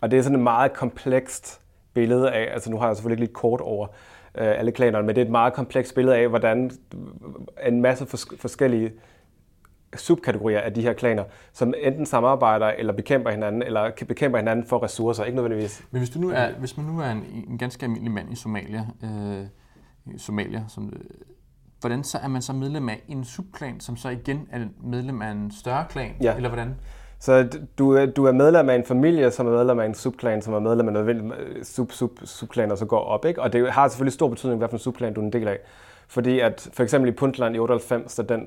Og 0.00 0.10
det 0.10 0.18
er 0.18 0.22
sådan 0.22 0.38
et 0.38 0.42
meget 0.42 0.72
komplekst 0.72 1.60
billede 1.94 2.32
af, 2.32 2.52
altså 2.52 2.70
nu 2.70 2.78
har 2.78 2.86
jeg 2.86 2.96
selvfølgelig 2.96 3.20
lidt 3.20 3.32
kort 3.32 3.60
over 3.60 3.86
øh, 4.34 4.58
alle 4.58 4.72
klanerne, 4.72 5.06
men 5.06 5.16
det 5.16 5.20
er 5.22 5.24
et 5.24 5.30
meget 5.30 5.52
komplekst 5.52 5.94
billede 5.94 6.16
af, 6.16 6.28
hvordan 6.28 6.70
en 7.66 7.80
masse 7.82 8.04
fors- 8.04 8.36
forskellige 8.40 8.92
subkategorier 9.96 10.60
af 10.60 10.74
de 10.74 10.82
her 10.82 10.92
klaner, 10.92 11.24
som 11.52 11.74
enten 11.82 12.06
samarbejder 12.06 12.66
eller 12.66 12.92
bekæmper 12.92 13.30
hinanden, 13.30 13.62
eller 13.62 13.90
bekæmper 14.08 14.38
hinanden 14.38 14.66
for 14.66 14.82
ressourcer, 14.82 15.24
ikke 15.24 15.36
nødvendigvis. 15.36 15.84
Men 15.90 15.98
hvis, 15.98 16.10
du 16.10 16.18
nu 16.18 16.30
er, 16.30 16.52
hvis 16.58 16.76
man 16.76 16.86
nu 16.86 17.00
er 17.00 17.10
en, 17.10 17.44
en 17.48 17.58
ganske 17.58 17.84
almindelig 17.84 18.12
mand 18.12 18.32
i 18.32 18.36
Somalia, 18.36 18.86
øh, 19.04 19.46
Somalia 20.18 20.64
som, 20.68 20.92
øh, 20.92 21.00
hvordan 21.84 22.04
så 22.04 22.18
er 22.18 22.28
man 22.28 22.42
så 22.42 22.52
medlem 22.52 22.88
af 22.88 23.02
en 23.08 23.24
subklan, 23.24 23.80
som 23.80 23.96
så 23.96 24.08
igen 24.08 24.48
er 24.52 24.58
medlem 24.84 25.22
af 25.22 25.30
en 25.30 25.52
større 25.60 25.84
klan, 25.90 26.10
ja. 26.22 26.36
eller 26.36 26.48
hvordan? 26.48 26.74
Så 27.18 27.48
du, 27.78 28.06
du 28.06 28.24
er 28.24 28.32
medlem 28.32 28.68
af 28.68 28.74
en 28.74 28.84
familie, 28.84 29.30
som 29.30 29.46
er 29.46 29.50
medlem 29.50 29.78
af 29.78 29.86
en 29.86 29.94
subklan, 29.94 30.42
som 30.42 30.54
er 30.54 30.58
medlem 30.58 30.88
af 30.88 30.92
noget 30.92 31.32
sub, 31.62 31.92
sub, 31.92 32.10
subklan, 32.24 32.70
og 32.70 32.78
så 32.78 32.86
går 32.86 32.98
op. 32.98 33.24
Ikke? 33.24 33.42
Og 33.42 33.52
det 33.52 33.72
har 33.72 33.88
selvfølgelig 33.88 34.12
stor 34.12 34.28
betydning, 34.28 34.58
hvilken 34.58 34.78
subklan 34.78 35.14
du 35.14 35.20
er 35.20 35.24
en 35.24 35.32
del 35.32 35.48
af. 35.48 35.58
Fordi 36.08 36.40
at 36.40 36.68
for 36.72 36.82
eksempel 36.82 37.08
i 37.08 37.12
Puntland 37.12 37.56
i 37.56 37.58
98, 37.58 38.12
så 38.12 38.22
den, 38.22 38.46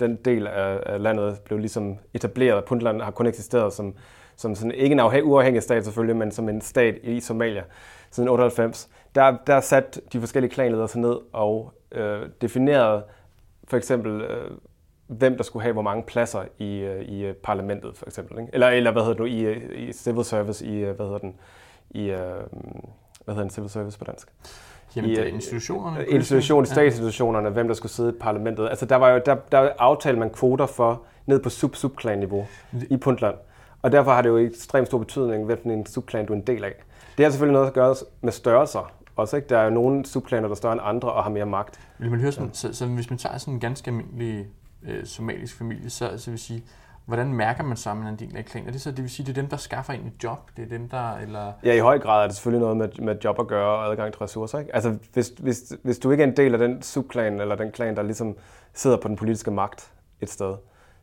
den 0.00 0.16
del 0.16 0.46
af, 0.46 0.80
af 0.86 1.02
landet 1.02 1.38
blev 1.44 1.58
ligesom 1.58 1.98
etableret. 2.14 2.64
Puntland 2.64 3.00
har 3.00 3.10
kun 3.10 3.26
eksisteret 3.26 3.72
som, 3.72 3.94
som 4.36 4.54
sådan, 4.54 4.72
ikke 4.72 4.92
en 4.92 5.22
uafhængig 5.24 5.62
stat 5.62 5.84
selvfølgelig, 5.84 6.16
men 6.16 6.30
som 6.30 6.48
en 6.48 6.60
stat 6.60 6.98
i 7.02 7.20
Somalia 7.20 7.62
siden 8.10 8.28
98. 8.28 8.88
Der, 9.14 9.36
der 9.46 9.60
sat 9.60 10.00
de 10.12 10.20
forskellige 10.20 10.50
klanledere 10.50 10.88
sig 10.88 11.00
ned 11.00 11.16
og 11.32 11.72
øh, 11.92 12.22
definerede 12.40 13.02
for 13.68 13.76
eksempel, 13.76 14.20
øh, 14.20 14.50
hvem 15.06 15.36
der 15.36 15.42
skulle 15.42 15.62
have 15.62 15.72
hvor 15.72 15.82
mange 15.82 16.02
pladser 16.02 16.44
i, 16.58 16.78
øh, 16.78 17.02
i 17.02 17.24
øh, 17.24 17.34
parlamentet, 17.34 17.96
for 17.96 18.06
eksempel. 18.06 18.38
Ikke? 18.38 18.50
Eller, 18.54 18.68
eller 18.68 18.90
hvad 18.92 19.02
hedder 19.02 19.14
det 19.14 19.20
nu, 19.20 19.26
i, 19.26 19.40
øh, 19.40 19.88
i 19.88 19.92
civil 19.92 20.24
service, 20.24 20.66
i, 20.66 20.82
hvad 20.82 21.06
hedder 21.06 21.18
den, 21.18 21.34
i, 21.90 22.02
øh, 22.02 22.18
hvad 23.24 23.34
hedder 23.34 23.42
en 23.42 23.50
civil 23.50 23.70
service 23.70 23.98
på 23.98 24.04
dansk? 24.04 24.28
Jamen, 24.96 25.10
I, 25.10 25.14
institutionerne? 25.14 26.06
Institution, 26.06 26.66
statsinstitutionerne, 26.66 27.50
hvem 27.50 27.66
der 27.66 27.74
skulle 27.74 27.92
sidde 27.92 28.10
i 28.10 28.18
parlamentet. 28.20 28.68
Altså, 28.68 28.86
der 28.86 28.96
var 28.96 29.10
jo, 29.10 29.20
der, 29.26 29.36
der 29.52 29.70
aftalte 29.78 30.20
man 30.20 30.30
kvoter 30.30 30.66
for 30.66 31.02
ned 31.26 31.40
på 31.40 31.48
sub-subklan-niveau 31.48 32.46
i 32.90 32.96
Puntland. 32.96 33.34
Og 33.86 33.92
derfor 33.92 34.12
har 34.12 34.22
det 34.22 34.28
jo 34.28 34.36
ekstremt 34.36 34.86
stor 34.86 34.98
betydning, 34.98 35.44
hvilken 35.44 35.70
en 35.70 35.86
subklan 35.86 36.26
du 36.26 36.32
er 36.32 36.36
en 36.36 36.46
del 36.46 36.64
af. 36.64 36.74
Det 37.16 37.24
har 37.24 37.30
selvfølgelig 37.30 37.52
noget 37.52 37.66
at 37.66 37.72
gøre 37.72 37.94
med 38.20 38.32
størrelser 38.32 38.92
også. 39.16 39.36
Ikke? 39.36 39.48
Der 39.48 39.58
er 39.58 39.64
jo 39.64 39.70
nogle 39.70 40.06
subklaner, 40.06 40.48
der 40.48 40.54
er 40.54 40.56
større 40.56 40.72
end 40.72 40.80
andre 40.84 41.12
og 41.12 41.22
har 41.22 41.30
mere 41.30 41.46
magt. 41.46 41.80
Vil 41.98 42.10
man 42.10 42.20
høre 42.20 42.32
sådan, 42.32 42.48
ja. 42.48 42.54
så, 42.54 42.72
så, 42.72 42.86
hvis 42.86 43.10
man 43.10 43.18
tager 43.18 43.38
sådan 43.38 43.54
en 43.54 43.60
ganske 43.60 43.88
almindelig 43.90 44.46
øh, 44.82 45.04
somalisk 45.04 45.58
familie, 45.58 45.90
så, 45.90 46.10
så 46.16 46.30
vil 46.30 46.38
sige, 46.38 46.64
hvordan 47.04 47.32
mærker 47.32 47.62
man 47.62 47.76
så, 47.76 47.90
at 47.90 47.96
man 47.96 48.06
er 48.06 48.10
en 48.10 48.18
del 48.18 48.36
af 48.36 48.44
klan? 48.44 48.66
Er 48.66 48.70
det 48.70 48.80
så, 48.80 48.90
det 48.90 49.02
vil 49.02 49.10
sige, 49.10 49.26
det 49.26 49.38
er 49.38 49.42
dem, 49.42 49.48
der 49.48 49.56
skaffer 49.56 49.92
en 49.92 50.00
et 50.00 50.24
job? 50.24 50.50
Det 50.56 50.64
er 50.64 50.68
dem, 50.68 50.88
der, 50.88 51.16
eller... 51.16 51.52
Ja, 51.64 51.74
i 51.74 51.78
høj 51.78 51.98
grad 51.98 52.22
er 52.22 52.26
det 52.26 52.36
selvfølgelig 52.36 52.60
noget 52.60 52.76
med, 52.76 52.88
med 52.98 53.16
job 53.24 53.40
at 53.40 53.46
gøre 53.46 53.78
og 53.78 53.90
adgang 53.90 54.12
til 54.12 54.18
ressourcer. 54.18 54.58
Ikke? 54.58 54.74
Altså, 54.74 54.96
hvis, 55.12 55.32
hvis, 55.38 55.72
hvis 55.82 55.98
du 55.98 56.10
ikke 56.10 56.24
er 56.24 56.28
en 56.28 56.36
del 56.36 56.52
af 56.52 56.58
den 56.58 56.82
subklan, 56.82 57.40
eller 57.40 57.56
den 57.56 57.72
klan, 57.72 57.96
der 57.96 58.02
ligesom 58.02 58.36
sidder 58.74 58.96
på 58.96 59.08
den 59.08 59.16
politiske 59.16 59.50
magt 59.50 59.92
et 60.20 60.30
sted, 60.30 60.54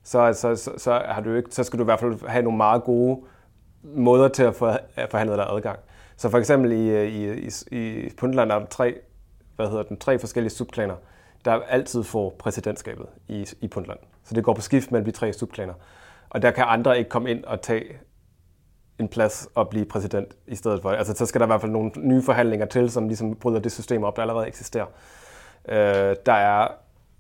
så, 0.04 0.34
så, 0.34 0.56
så, 0.56 0.72
så, 0.78 1.02
har 1.06 1.22
du 1.22 1.36
ikke, 1.36 1.50
så 1.52 1.64
skal 1.64 1.80
du 1.80 1.84
i 1.84 1.86
hvert 1.86 2.00
fald 2.00 2.28
have 2.28 2.44
nogle 2.44 2.58
meget 2.58 2.84
gode 2.84 3.22
måder 3.84 4.28
til 4.28 4.44
at 4.44 4.56
forhandle 5.12 5.36
dig 5.36 5.48
adgang. 5.50 5.80
Så 6.18 6.30
for 6.30 6.38
eksempel 6.38 6.72
i, 6.72 7.06
i, 7.08 7.50
i, 7.72 8.06
i 8.06 8.10
Puntland 8.18 8.52
er 8.52 8.60
der 8.60 8.66
tre, 8.66 8.96
hvad 9.56 9.68
hedder 9.70 9.84
den, 9.84 9.98
tre 9.98 10.20
forskellige 10.20 10.52
subklaner, 10.52 10.96
der 11.46 11.52
altid 11.52 12.04
får 12.04 12.36
præsidentskabet 12.40 13.06
i, 13.28 13.48
i 13.62 13.68
Puntland. 13.68 14.00
Så 14.24 14.34
det 14.36 14.44
går 14.44 14.54
på 14.54 14.62
skift 14.62 14.92
mellem 14.92 15.06
de 15.06 15.12
tre 15.12 15.34
subklaner. 15.34 15.74
Og 16.30 16.42
der 16.42 16.52
kan 16.52 16.64
andre 16.68 16.98
ikke 16.98 17.10
komme 17.10 17.32
ind 17.32 17.44
og 17.44 17.62
tage 17.62 17.84
en 19.00 19.08
plads 19.08 19.48
og 19.56 19.70
blive 19.70 19.86
præsident 19.86 20.36
i 20.48 20.56
stedet 20.56 20.82
for. 20.82 20.92
Altså, 20.92 21.14
så 21.14 21.26
skal 21.26 21.40
der 21.40 21.46
i 21.46 21.48
hvert 21.48 21.62
fald 21.62 21.72
nogle 21.72 21.92
nye 21.98 22.22
forhandlinger 22.22 22.66
til, 22.66 22.92
som 22.92 23.08
ligesom 23.08 23.36
bryder 23.36 23.60
det 23.60 23.72
system 23.72 24.04
op, 24.04 24.16
der 24.16 24.22
allerede 24.22 24.48
eksisterer. 24.48 24.86
Øh, 25.70 26.16
der 26.26 26.34
er 26.34 26.68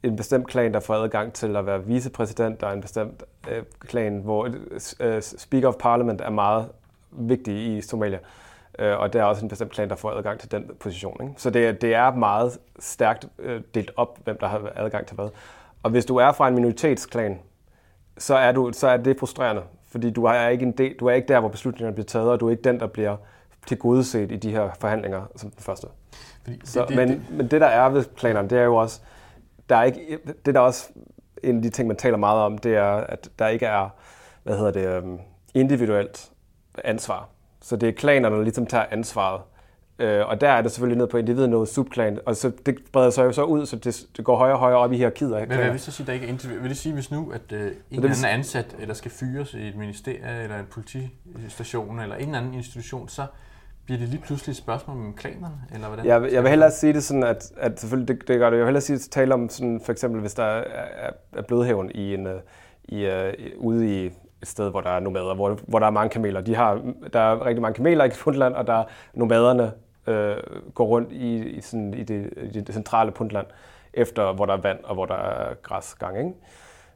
en 0.04 0.16
bestemt 0.16 0.48
klan, 0.48 0.74
der 0.74 0.80
får 0.80 0.94
adgang 0.94 1.34
til 1.34 1.56
at 1.56 1.66
være 1.66 1.86
vicepræsident. 1.86 2.62
Der 2.62 2.68
er 2.68 2.74
en 2.74 2.82
bestemt 2.82 3.24
øh, 3.52 3.64
klan, 3.80 4.18
hvor 4.18 4.50
øh, 5.00 5.22
Speaker 5.22 5.68
of 5.68 5.76
Parliament 5.80 6.22
er 6.22 6.30
meget 6.30 6.70
vigtig 7.12 7.78
i 7.78 7.82
Somalia. 7.82 8.20
Øh, 8.80 9.00
og 9.00 9.14
der 9.14 9.22
er 9.22 9.26
også 9.26 9.46
en 9.46 9.50
bestemt 9.50 9.72
klan, 9.72 9.90
der 9.90 9.96
får 9.96 10.12
adgang 10.12 10.40
til 10.40 10.52
den 10.52 10.72
position. 10.80 11.18
Ikke? 11.22 11.34
Så 11.38 11.50
det, 11.50 11.82
det 11.82 11.96
er 11.96 12.16
meget 12.16 12.60
stærkt 12.80 13.28
øh, 13.40 13.62
delt 13.76 13.92
op, 13.98 14.20
hvem 14.24 14.38
der 14.38 14.48
har 14.48 14.72
adgang 14.76 15.06
til 15.06 15.16
hvad. 15.16 15.30
Og 15.84 15.92
hvis 15.92 16.06
du 16.06 16.16
er 16.16 16.32
fra 16.32 16.48
en 16.48 16.56
minoritetsklan, 16.56 17.40
så 18.18 18.36
er, 18.36 18.52
du, 18.52 18.72
så 18.74 18.88
er 18.88 18.98
det 18.98 19.20
frustrerende, 19.20 19.62
fordi 19.88 20.12
du 20.12 20.24
er, 20.24 20.48
ikke 20.48 20.66
en 20.66 20.72
del, 20.72 20.96
du 21.00 21.06
er 21.06 21.14
ikke 21.14 21.28
der, 21.28 21.40
hvor 21.40 21.50
beslutningerne 21.50 21.96
bliver 21.96 22.06
taget, 22.06 22.30
og 22.30 22.40
du 22.40 22.48
er 22.48 22.52
ikke 22.52 22.64
den, 22.64 22.80
der 22.80 22.88
bliver 22.88 23.16
til 23.68 23.78
godeset 23.78 24.32
i 24.32 24.36
de 24.36 24.52
her 24.52 24.70
forhandlinger 24.80 25.22
som 25.36 25.50
den 25.50 25.64
første. 25.64 25.88
Fordi 26.44 26.58
det, 26.58 26.70
så, 26.70 26.86
det, 26.88 26.96
men, 26.96 27.10
det, 27.10 27.22
men 27.32 27.48
det, 27.48 27.62
der 27.62 27.68
er 27.68 27.90
ved 27.90 28.06
klanerne, 28.16 28.50
det 28.50 28.58
er 28.58 28.64
jo 28.64 28.76
også, 28.76 29.02
der 29.74 29.80
er 29.80 29.84
ikke, 29.84 30.20
det 30.46 30.56
der 30.56 30.62
er 30.62 30.66
også 30.66 30.90
en 31.44 31.56
af 31.56 31.62
de 31.62 31.70
ting, 31.70 31.88
man 31.88 31.98
taler 31.98 32.18
meget 32.18 32.42
om, 32.42 32.58
det 32.58 32.76
er, 32.76 32.92
at 32.92 33.30
der 33.40 33.48
ikke 33.48 33.66
er, 33.66 33.90
hvad 34.44 34.58
hedder 34.58 34.72
det, 34.72 34.88
øhm, 34.88 35.20
individuelt 35.54 36.32
ansvar. 36.84 37.30
Så 37.62 37.76
det 37.76 37.90
er 37.90 37.94
klanerne, 37.94 38.36
der 38.36 38.44
ligesom 38.44 38.66
tager 38.66 38.86
ansvaret 38.92 39.42
Øh, 40.00 40.28
og 40.28 40.42
der 40.42 40.50
er 40.50 40.62
det 40.62 40.72
selvfølgelig 40.72 40.98
ned 40.98 41.08
på 41.08 41.18
individniveau, 41.18 41.66
subklan, 41.66 42.20
og 42.26 42.36
så 42.36 42.52
det 42.66 42.78
breder 42.92 43.10
sig 43.10 43.24
jo 43.24 43.32
så 43.32 43.44
ud, 43.44 43.66
så 43.66 43.76
det, 43.76 44.06
det 44.18 44.26
går 44.26 44.38
højere 44.38 44.56
og 44.56 44.60
højere 44.60 44.78
op 44.78 44.92
i 44.92 44.98
hierarkiet. 44.98 45.32
Men 45.32 45.58
hvad 45.58 45.72
vil 45.72 45.80
så 45.80 45.92
sige, 45.92 46.08
der 46.08 46.14
ikke 46.14 46.26
er 46.26 46.30
individ? 46.30 46.60
Vil 46.60 46.70
det 46.70 46.78
sige, 46.78 46.94
hvis 46.94 47.12
nu 47.12 47.32
at 47.32 47.52
øh, 47.52 47.62
en 47.62 47.74
eller 47.92 48.10
anden 48.10 48.26
ansat, 48.26 48.76
eller 48.80 48.94
skal 48.94 49.12
fyres 49.12 49.54
i 49.54 49.68
et 49.68 49.76
ministerie, 49.76 50.44
eller 50.44 50.60
en 50.60 50.66
politistation, 50.66 52.00
eller 52.00 52.16
en 52.16 52.36
anden 52.36 52.54
institution, 52.54 53.10
så 53.10 53.26
bliver 53.86 54.00
det 54.00 54.10
lige 54.10 54.22
pludselig 54.22 54.52
et 54.52 54.58
spørgsmål 54.58 54.98
om 54.98 55.14
klanerne, 55.14 55.56
eller 55.74 55.88
hvordan? 55.88 56.06
Jeg, 56.06 56.34
jeg 56.34 56.44
vil 56.44 56.50
hellere 56.50 56.72
sige 56.72 56.94
det 56.94 57.04
sådan, 57.04 57.24
at, 57.24 57.52
at 57.58 57.80
selvfølgelig 57.80 58.08
det, 58.08 58.28
det 58.28 58.40
gør 58.40 58.50
det. 58.50 58.58
Jeg 58.58 58.66
vil 58.66 58.68
hellere 58.68 58.82
sige, 58.82 58.96
at 58.96 59.08
tale 59.12 59.34
om 59.34 59.50
sådan, 59.50 59.82
for 59.86 59.92
eksempel, 59.92 60.22
hvis 60.22 60.34
der 60.34 60.44
er, 60.44 61.10
er 61.34 61.42
blødhævn 61.42 61.92
i 61.96 62.14
en, 62.14 62.28
øh, 62.28 62.40
i, 62.84 63.08
uh, 63.08 63.66
ude 63.66 64.04
i 64.04 64.06
et 64.06 64.48
sted, 64.48 64.70
hvor 64.70 64.82
der 64.82 64.90
er 64.90 65.00
nomader, 65.00 65.36
hvor, 65.36 65.60
hvor 65.68 65.80
der 65.80 65.86
er 65.86 65.92
mange 65.92 66.10
kameler. 66.10 66.42
De 66.42 66.56
har, 66.56 66.82
der 67.14 67.20
er 67.20 67.46
rigtig 67.46 67.62
mange 67.62 67.76
kameler 67.76 68.06
i 68.06 68.10
Puntland, 68.10 68.54
og 68.54 68.68
der 68.68 68.74
er 68.74 68.84
nomaderne 69.14 69.72
øh, 70.08 70.38
går 70.74 70.86
rundt 70.86 71.12
i, 71.12 71.38
i, 71.38 71.62
sådan, 71.62 71.94
i, 71.94 72.04
det, 72.04 72.34
i 72.38 72.60
det 72.60 72.74
centrale 72.74 73.12
Puntland, 73.12 73.48
efter 73.94 74.34
hvor 74.34 74.46
der 74.46 74.54
er 74.54 74.62
vand 74.62 74.80
og 74.84 74.94
hvor 74.94 75.06
der 75.06 75.16
er 75.16 75.54
græsgang. 75.64 76.18
Ikke? 76.18 76.34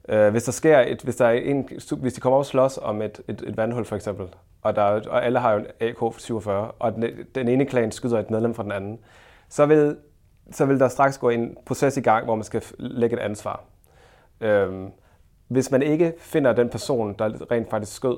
Øh, 0.10 0.32
hvis 0.32 0.44
der 0.44 0.51
sker 0.51 0.79
et, 0.79 1.01
hvis, 1.01 1.15
der 1.15 1.25
er 1.25 1.32
en, 1.32 1.70
hvis 1.98 2.13
de 2.13 2.22
kommer 2.22 2.38
op 2.38 2.41
og 2.41 2.46
slås 2.46 2.79
om 2.82 3.01
et, 3.01 3.22
et, 3.27 3.44
et 3.48 3.58
vandhul 3.58 3.86
for 3.86 3.96
eksempel, 3.96 4.27
og, 4.67 4.75
der, 4.75 5.09
og 5.09 5.25
alle 5.25 5.39
har 5.39 5.53
jo 5.53 5.59
en 5.59 5.65
AK-47, 5.81 6.50
og 6.79 6.95
den, 6.95 7.03
den 7.36 7.47
ene 7.47 7.65
klan 7.65 7.91
skyder 7.91 8.19
et 8.19 8.31
medlem 8.31 8.53
fra 8.53 8.63
den 8.63 8.71
anden, 8.71 9.00
så 9.50 9.65
vil, 9.65 9.97
så 10.51 10.65
vil 10.65 10.79
der 10.79 10.88
straks 10.88 11.17
gå 11.17 11.29
en 11.29 11.57
proces 11.65 11.97
i 11.97 12.01
gang, 12.01 12.25
hvor 12.25 12.36
man 12.36 12.43
skal 12.43 12.63
lægge 12.77 13.15
et 13.15 13.19
ansvar. 13.19 13.63
Øhm, 14.41 14.91
hvis 15.47 15.71
man 15.71 15.81
ikke 15.81 16.13
finder 16.19 16.53
den 16.53 16.69
person, 16.69 17.15
der 17.19 17.51
rent 17.51 17.69
faktisk 17.69 17.95
skød 17.95 18.17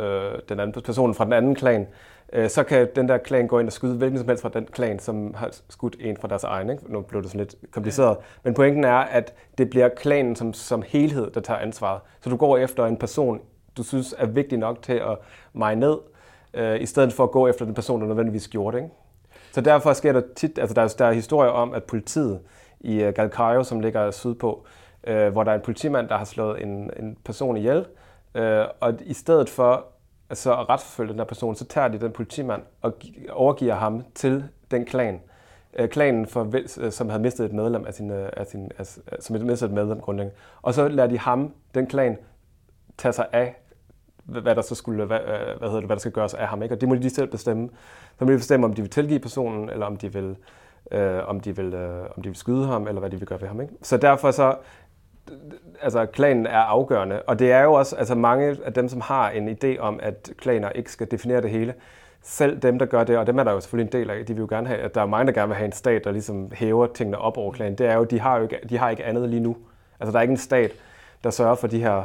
øh, 0.00 0.32
den 0.48 0.60
anden 0.60 0.82
person 0.82 1.14
fra 1.14 1.24
den 1.24 1.32
anden 1.32 1.54
klan, 1.54 1.86
øh, 2.32 2.50
så 2.50 2.64
kan 2.64 2.88
den 2.96 3.08
der 3.08 3.18
klan 3.18 3.46
gå 3.46 3.58
ind 3.58 3.66
og 3.66 3.72
skyde 3.72 3.96
hvilken 3.96 4.18
som 4.18 4.28
helst 4.28 4.42
fra 4.42 4.48
den 4.48 4.66
klan, 4.66 4.98
som 4.98 5.34
har 5.34 5.50
skudt 5.68 5.96
en 6.00 6.16
fra 6.16 6.28
deres 6.28 6.44
egen. 6.44 6.70
Ikke? 6.70 6.92
Nu 6.92 7.00
blev 7.00 7.22
det 7.22 7.30
sådan 7.30 7.38
lidt 7.38 7.72
kompliceret. 7.72 8.16
Men 8.42 8.54
pointen 8.54 8.84
er, 8.84 8.96
at 8.96 9.34
det 9.58 9.70
bliver 9.70 9.88
klanen 9.88 10.36
som, 10.36 10.52
som 10.52 10.82
helhed, 10.86 11.30
der 11.30 11.40
tager 11.40 11.60
ansvaret. 11.60 12.00
Så 12.20 12.30
du 12.30 12.36
går 12.36 12.56
efter 12.58 12.86
en 12.86 12.96
person, 12.96 13.40
du 13.76 13.82
synes 13.82 14.14
er 14.18 14.26
vigtig 14.26 14.58
nok 14.58 14.82
til 14.82 14.92
at 14.92 15.18
meje 15.52 15.76
ned, 15.76 15.98
øh, 16.54 16.80
i 16.80 16.86
stedet 16.86 17.12
for 17.12 17.24
at 17.24 17.30
gå 17.30 17.46
efter 17.46 17.64
den 17.64 17.74
person, 17.74 18.00
der 18.00 18.06
nødvendigvis 18.06 18.48
gjorde 18.48 18.76
det. 18.76 18.82
Ikke? 18.82 18.94
Så 19.52 19.60
derfor 19.60 19.92
sker 19.92 20.12
der 20.12 20.22
tit, 20.36 20.58
altså 20.58 20.74
der, 20.74 20.82
er, 20.82 20.94
der 20.98 21.04
er 21.06 21.12
historier 21.12 21.50
om, 21.50 21.74
at 21.74 21.84
politiet 21.84 22.40
i 22.80 23.06
uh, 23.06 23.64
som 23.64 23.80
ligger 23.80 24.10
sydpå, 24.10 24.66
øh, 25.04 25.32
hvor 25.32 25.44
der 25.44 25.50
er 25.50 25.54
en 25.54 25.60
politimand, 25.60 26.08
der 26.08 26.16
har 26.16 26.24
slået 26.24 26.62
en, 26.62 26.90
en 26.96 27.16
person 27.24 27.56
ihjel, 27.56 27.86
øh, 28.34 28.64
og 28.80 28.94
i 29.00 29.14
stedet 29.14 29.50
for 29.50 29.86
altså, 30.30 30.52
at 30.52 30.68
retsforfølge 30.68 31.10
den 31.10 31.18
her 31.18 31.24
person, 31.24 31.56
så 31.56 31.64
tager 31.64 31.88
de 31.88 32.00
den 32.00 32.12
politimand 32.12 32.62
og 32.82 32.94
overgiver 33.30 33.74
ham 33.74 34.04
til 34.14 34.44
den 34.70 34.84
klan. 34.84 35.20
Øh, 35.78 35.88
klanen, 35.88 36.26
for, 36.26 36.50
øh, 36.80 36.92
som 36.92 37.08
havde 37.08 37.22
mistet 37.22 37.46
et 37.46 37.52
medlem 37.52 37.86
af 37.86 37.94
sin, 37.94 38.10
øh, 38.10 38.28
af 38.36 38.46
sin, 38.46 38.70
af, 38.78 38.86
som 39.20 39.36
havde 39.36 39.46
mistet 39.46 39.66
et 39.66 39.74
medlem 39.74 40.00
grundlæggende. 40.00 40.36
Og 40.62 40.74
så 40.74 40.88
lader 40.88 41.08
de 41.08 41.18
ham, 41.18 41.54
den 41.74 41.86
klan, 41.86 42.18
tage 42.98 43.12
sig 43.12 43.26
af 43.32 43.56
hvad 44.26 44.54
der 44.54 44.62
så 44.62 44.74
skulle, 44.74 45.04
hvad, 45.04 45.20
øh, 45.20 45.58
hvad 45.58 45.68
hedder 45.68 45.80
det, 45.80 45.88
hvad 45.88 45.96
der 45.96 46.00
skal 46.00 46.12
gøres 46.12 46.34
af 46.34 46.48
ham, 46.48 46.62
ikke? 46.62 46.74
Og 46.74 46.80
det 46.80 46.88
må 46.88 46.94
de 46.94 47.10
selv 47.10 47.26
bestemme. 47.26 47.68
Så 48.18 48.24
må 48.24 48.32
de 48.32 48.36
bestemme, 48.36 48.66
om 48.66 48.72
de 48.72 48.82
vil 48.82 48.90
tilgive 48.90 49.18
personen, 49.18 49.70
eller 49.70 49.86
om 49.86 49.96
de 49.96 50.12
vil, 50.12 50.36
øh, 50.90 51.28
om 51.28 51.40
de 51.40 51.56
vil, 51.56 51.74
øh, 51.74 52.00
om 52.16 52.22
de 52.22 52.28
vil 52.28 52.36
skyde 52.36 52.66
ham, 52.66 52.88
eller 52.88 53.00
hvad 53.00 53.10
de 53.10 53.16
vil 53.16 53.28
gøre 53.28 53.40
ved 53.40 53.48
ham, 53.48 53.60
ikke? 53.60 53.74
Så 53.82 53.96
derfor 53.96 54.30
så, 54.30 54.56
altså 55.82 56.06
klanen 56.06 56.46
er 56.46 56.58
afgørende, 56.58 57.22
og 57.22 57.38
det 57.38 57.52
er 57.52 57.62
jo 57.62 57.72
også, 57.72 57.96
altså 57.96 58.14
mange 58.14 58.56
af 58.64 58.72
dem, 58.72 58.88
som 58.88 59.00
har 59.00 59.30
en 59.30 59.48
idé 59.48 59.78
om, 59.78 60.00
at 60.02 60.32
klaner 60.38 60.70
ikke 60.70 60.92
skal 60.92 61.10
definere 61.10 61.42
det 61.42 61.50
hele, 61.50 61.74
selv 62.22 62.58
dem, 62.58 62.78
der 62.78 62.86
gør 62.86 63.04
det, 63.04 63.18
og 63.18 63.26
dem 63.26 63.38
er 63.38 63.44
der 63.44 63.52
jo 63.52 63.60
selvfølgelig 63.60 63.94
en 63.94 64.00
del 64.00 64.10
af, 64.10 64.26
de 64.26 64.34
vil 64.34 64.40
jo 64.40 64.46
gerne 64.50 64.68
have, 64.68 64.80
at 64.80 64.94
der 64.94 65.00
er 65.00 65.06
mange, 65.06 65.26
der 65.26 65.32
gerne 65.32 65.48
vil 65.48 65.56
have 65.56 65.66
en 65.66 65.72
stat, 65.72 66.04
der 66.04 66.10
ligesom 66.10 66.50
hæver 66.54 66.86
tingene 66.86 67.18
op 67.18 67.36
over 67.36 67.52
klanen. 67.52 67.78
Det 67.78 67.86
er 67.86 67.94
jo, 67.94 68.04
de 68.04 68.20
har 68.20 68.36
jo 68.36 68.42
ikke, 68.42 68.58
de 68.68 68.78
har 68.78 68.90
ikke 68.90 69.04
andet 69.04 69.28
lige 69.28 69.40
nu. 69.40 69.56
Altså 70.00 70.12
der 70.12 70.18
er 70.18 70.22
ikke 70.22 70.32
en 70.32 70.36
stat, 70.36 70.72
der 71.24 71.30
sørger 71.30 71.54
for 71.54 71.66
de 71.66 71.80
her, 71.80 72.04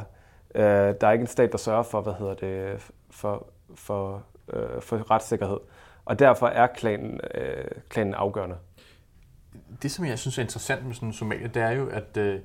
øh, 0.55 0.63
der 1.01 1.07
er 1.07 1.11
ikke 1.11 1.21
en 1.21 1.27
stat, 1.27 1.51
der 1.51 1.57
sørger 1.57 1.83
for, 1.83 2.01
hvad 2.01 2.13
hedder 2.13 2.33
det, 2.33 2.91
for, 3.09 3.47
for, 3.75 4.23
øh, 4.53 4.81
for 4.81 5.11
retssikkerhed. 5.11 5.57
Og 6.05 6.19
derfor 6.19 6.47
er 6.47 6.67
klanen, 6.67 7.19
øh, 7.33 7.65
klanen 7.89 8.13
afgørende. 8.13 8.55
Det, 9.81 9.91
som 9.91 10.05
jeg 10.05 10.19
synes 10.19 10.37
er 10.37 10.41
interessant 10.41 10.85
med 10.85 10.93
sådan 10.93 11.13
Somalia, 11.13 11.47
det 11.47 11.61
er 11.61 11.71
jo, 11.71 11.89
at 11.89 12.17
øh, 12.17 12.39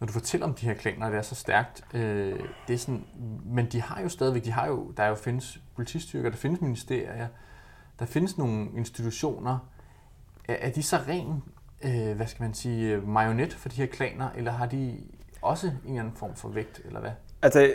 når 0.00 0.06
du 0.06 0.12
fortæller 0.12 0.46
om 0.46 0.54
de 0.54 0.66
her 0.66 0.74
klaner, 0.74 1.10
det 1.10 1.18
er 1.18 1.22
så 1.22 1.34
stærkt, 1.34 1.84
øh, 1.94 2.40
det 2.68 2.74
er 2.74 2.78
sådan, 2.78 3.06
men 3.44 3.66
de 3.66 3.82
har 3.82 4.02
jo 4.02 4.08
stadigvæk, 4.08 4.44
de 4.44 4.52
har 4.52 4.66
jo, 4.66 4.90
der 4.96 5.06
jo 5.06 5.14
findes 5.14 5.60
politistyrker, 5.74 6.30
der 6.30 6.36
findes 6.36 6.60
ministerier, 6.60 7.28
der 7.98 8.04
findes 8.06 8.38
nogle 8.38 8.68
institutioner. 8.76 9.58
Er, 10.48 10.54
er 10.54 10.70
de 10.70 10.82
så 10.82 10.96
ren, 11.08 11.42
øh, 11.84 12.16
hvad 12.16 12.26
skal 12.26 12.42
man 12.42 12.54
sige, 12.54 12.94
øh, 12.94 13.08
marionet 13.08 13.52
for 13.52 13.68
de 13.68 13.76
her 13.76 13.86
klaner, 13.86 14.30
eller 14.30 14.52
har 14.52 14.66
de 14.66 15.00
også 15.42 15.66
en 15.66 15.74
eller 15.84 16.00
anden 16.00 16.16
form 16.16 16.34
for 16.34 16.48
vægt, 16.48 16.80
eller 16.84 17.00
hvad? 17.00 17.12
Altså, 17.44 17.72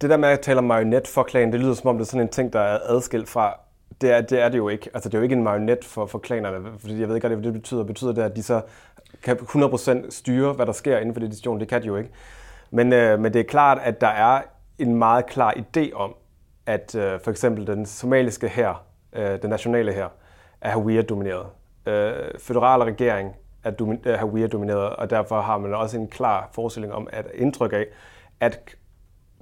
det 0.00 0.10
der 0.10 0.16
med 0.16 0.28
at 0.28 0.40
tale 0.40 0.58
om 0.58 0.64
marionet 0.64 1.06
for 1.06 1.22
klanen, 1.22 1.52
det 1.52 1.60
lyder 1.60 1.74
som 1.74 1.88
om 1.88 1.98
det 1.98 2.04
er 2.04 2.06
sådan 2.06 2.20
en 2.20 2.28
ting, 2.28 2.52
der 2.52 2.60
er 2.60 2.78
adskilt 2.88 3.28
fra 3.28 3.60
det 4.00 4.12
er, 4.12 4.20
det 4.20 4.40
er 4.40 4.48
det 4.48 4.58
jo 4.58 4.68
ikke. 4.68 4.90
Altså, 4.94 5.08
det 5.08 5.14
er 5.14 5.18
jo 5.18 5.22
ikke 5.22 5.36
en 5.36 5.42
marionet 5.42 5.84
for, 5.84 6.06
for 6.06 6.18
klanerne, 6.18 6.78
fordi 6.78 7.00
jeg 7.00 7.08
ved 7.08 7.14
ikke, 7.16 7.28
hvad 7.28 7.42
det 7.42 7.52
betyder. 7.52 7.84
Betyder 7.84 8.12
det, 8.12 8.22
at 8.22 8.36
de 8.36 8.42
så 8.42 8.60
kan 9.22 9.36
100% 9.36 10.10
styre, 10.10 10.52
hvad 10.52 10.66
der 10.66 10.72
sker 10.72 10.98
inden 10.98 11.14
for 11.14 11.20
det 11.20 11.30
decision? 11.30 11.60
Det 11.60 11.68
kan 11.68 11.82
de 11.82 11.86
jo 11.86 11.96
ikke. 11.96 12.10
Men, 12.70 12.92
øh, 12.92 13.20
men 13.20 13.32
det 13.32 13.40
er 13.40 13.44
klart, 13.44 13.78
at 13.82 14.00
der 14.00 14.08
er 14.08 14.42
en 14.78 14.94
meget 14.94 15.26
klar 15.26 15.54
idé 15.56 15.92
om, 15.94 16.14
at 16.66 16.94
øh, 16.94 17.20
for 17.20 17.30
eksempel 17.30 17.66
den 17.66 17.86
somaliske 17.86 18.48
her, 18.48 18.84
øh, 19.12 19.42
den 19.42 19.50
nationale 19.50 19.92
her, 19.92 20.08
er 20.60 20.70
Hawija-domineret. 20.70 21.46
Øh, 21.86 22.12
federale 22.38 22.84
regering 22.84 23.32
er 23.64 23.70
domi- 23.70 24.16
Hawija-domineret, 24.16 24.96
og 24.96 25.10
derfor 25.10 25.40
har 25.40 25.58
man 25.58 25.74
også 25.74 25.98
en 25.98 26.08
klar 26.08 26.48
forestilling 26.52 26.92
om, 26.92 27.08
at 27.12 27.26
indtryk 27.34 27.72
af, 27.72 27.86
at 28.40 28.76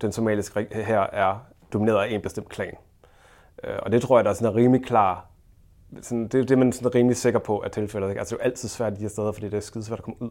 den 0.00 0.12
somaliske 0.12 0.66
her 0.72 1.00
er 1.00 1.46
domineret 1.72 2.04
af 2.04 2.14
en 2.14 2.22
bestemt 2.22 2.48
klan. 2.48 2.74
Øh, 3.64 3.78
og 3.82 3.92
det 3.92 4.02
tror 4.02 4.18
jeg, 4.18 4.24
der 4.24 4.30
er 4.30 4.34
sådan 4.34 4.52
en 4.52 4.56
rimelig 4.56 4.84
klar 4.84 5.26
sådan, 6.02 6.28
det 6.28 6.40
er 6.40 6.44
det, 6.44 6.58
man 6.58 6.68
er 6.68 6.94
rimelig 6.94 7.16
sikker 7.16 7.38
på 7.38 7.58
at 7.58 7.72
tilfældet. 7.72 8.08
Ikke? 8.08 8.18
Altså, 8.18 8.34
det 8.34 8.40
er 8.40 8.44
jo 8.44 8.50
altid 8.50 8.68
svært 8.68 8.92
i 8.92 8.96
de 8.96 9.00
her 9.00 9.08
steder, 9.08 9.32
fordi 9.32 9.46
det 9.46 9.56
er 9.56 9.60
skide 9.60 9.84
svært 9.84 9.98
at 9.98 10.04
komme 10.04 10.22
ud 10.22 10.30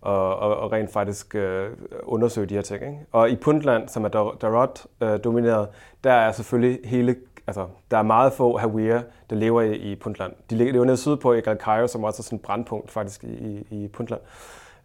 og, 0.00 0.36
og, 0.36 0.56
og 0.56 0.72
rent 0.72 0.92
faktisk 0.92 1.34
øh, 1.34 1.70
undersøge 2.02 2.46
de 2.46 2.54
her 2.54 2.62
ting. 2.62 2.82
Ikke? 2.82 2.98
Og 3.12 3.30
i 3.30 3.36
Puntland, 3.36 3.88
som 3.88 4.04
er 4.04 4.08
Darot 4.40 4.86
øh, 5.00 5.18
domineret, 5.24 5.68
der 6.04 6.12
er 6.12 6.32
selvfølgelig 6.32 6.80
hele, 6.84 7.16
altså, 7.46 7.66
der 7.90 7.98
er 7.98 8.02
meget 8.02 8.32
få 8.32 8.56
Hawira, 8.56 9.02
der 9.30 9.36
lever 9.36 9.62
i, 9.62 9.74
i 9.74 9.96
Puntland. 9.96 10.32
De 10.50 10.54
lever 10.54 10.84
nede 10.84 10.96
sydpå 10.96 11.32
i 11.32 11.40
Galkayo, 11.40 11.86
som 11.86 12.04
også 12.04 12.20
er 12.20 12.24
sådan 12.24 12.36
et 12.36 12.42
brandpunkt 12.42 12.90
faktisk 12.90 13.24
i, 13.24 13.66
i 13.70 13.88
Puntland. 13.88 14.20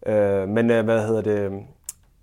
Øh, 0.05 0.49
men 0.49 0.71
øh, 0.71 0.85
hvad 0.85 1.07
hedder 1.07 1.21
det, 1.21 1.63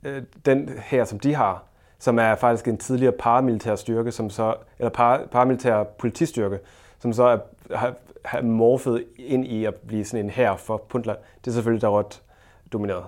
øh, 0.05 0.23
den 0.47 0.69
her, 0.69 1.05
som 1.05 1.19
de 1.19 1.35
har, 1.35 1.65
som 1.99 2.19
er 2.19 2.35
faktisk 2.35 2.69
en 2.69 2.79
tidligere 2.79 3.13
paramilitær 3.13 3.75
styrke, 3.75 4.13
som 4.13 4.31
så, 4.31 4.55
eller 4.79 4.91
par, 4.91 5.27
paramilitær 5.33 5.83
politistyrke, 5.83 6.59
som 6.99 7.13
så 7.13 7.23
er, 7.25 7.39
har, 7.77 7.95
har 8.25 8.43
morfet 8.43 9.05
ind 9.17 9.47
i 9.47 9.65
at 9.65 9.75
blive 9.75 10.05
sådan 10.05 10.25
en 10.25 10.31
her 10.31 10.57
for 10.57 10.85
Puntland. 10.89 11.19
Det 11.45 11.51
er 11.51 11.55
selvfølgelig 11.55 11.83
Darot 11.83 12.23
domineret. 12.73 13.05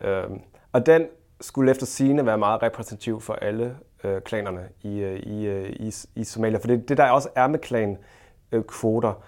Øh, 0.00 0.24
og 0.72 0.86
den 0.86 1.06
skulle 1.40 1.70
efter 1.70 1.86
sigende 1.86 2.26
være 2.26 2.38
meget 2.38 2.62
repræsentativ 2.62 3.20
for 3.20 3.34
alle 3.34 3.76
øh, 4.04 4.20
klanerne 4.20 4.68
i, 4.82 4.98
øh, 4.98 5.20
i, 5.20 5.46
øh, 5.46 5.70
i, 5.70 5.92
i 6.14 6.24
Somalia. 6.24 6.58
For 6.58 6.66
det, 6.66 6.88
det, 6.88 6.96
der 6.96 7.10
også 7.10 7.28
er 7.34 7.46
med 7.46 7.58
klan-kvoter, 7.58 9.10
øh, 9.10 9.22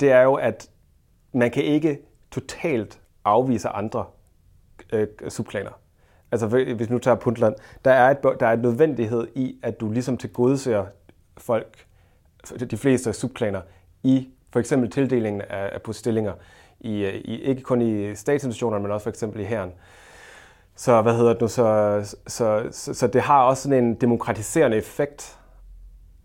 det 0.00 0.12
er 0.12 0.22
jo, 0.22 0.34
at 0.34 0.70
man 1.32 1.50
kan 1.50 1.62
ikke 1.62 1.98
totalt 2.30 3.00
afvise 3.24 3.68
andre 3.68 4.04
øh, 4.92 5.08
subklaner. 5.28 5.70
Altså 6.32 6.46
hvis 6.46 6.90
nu 6.90 6.98
tager 6.98 7.14
Puntland, 7.14 7.54
der 7.84 7.90
er, 7.90 8.10
et, 8.10 8.40
der 8.40 8.46
er 8.46 8.52
et 8.52 8.62
nødvendighed 8.62 9.28
i, 9.34 9.56
at 9.62 9.80
du 9.80 9.90
ligesom 9.90 10.16
tilgodeser 10.16 10.86
folk, 11.38 11.86
de 12.70 12.76
fleste 12.76 13.12
subklaner, 13.12 13.60
i 14.02 14.28
for 14.52 14.60
eksempel 14.60 14.90
tildelingen 14.90 15.42
af, 15.42 15.80
af 15.86 15.94
stillinger, 15.94 16.32
i, 16.80 17.06
i, 17.06 17.40
ikke 17.40 17.62
kun 17.62 17.82
i 17.82 18.14
statsinstitutionerne, 18.14 18.82
men 18.82 18.92
også 18.92 19.04
for 19.04 19.10
eksempel 19.10 19.40
i 19.40 19.44
herren. 19.44 19.72
Så 20.74 21.02
hvad 21.02 21.16
hedder 21.16 21.32
det 21.32 21.40
nu, 21.40 21.48
så, 21.48 22.16
så, 22.26 22.68
så, 22.70 22.94
så 22.94 23.06
det 23.06 23.22
har 23.22 23.42
også 23.42 23.62
sådan 23.62 23.84
en 23.84 23.94
demokratiserende 23.94 24.76
effekt, 24.76 25.38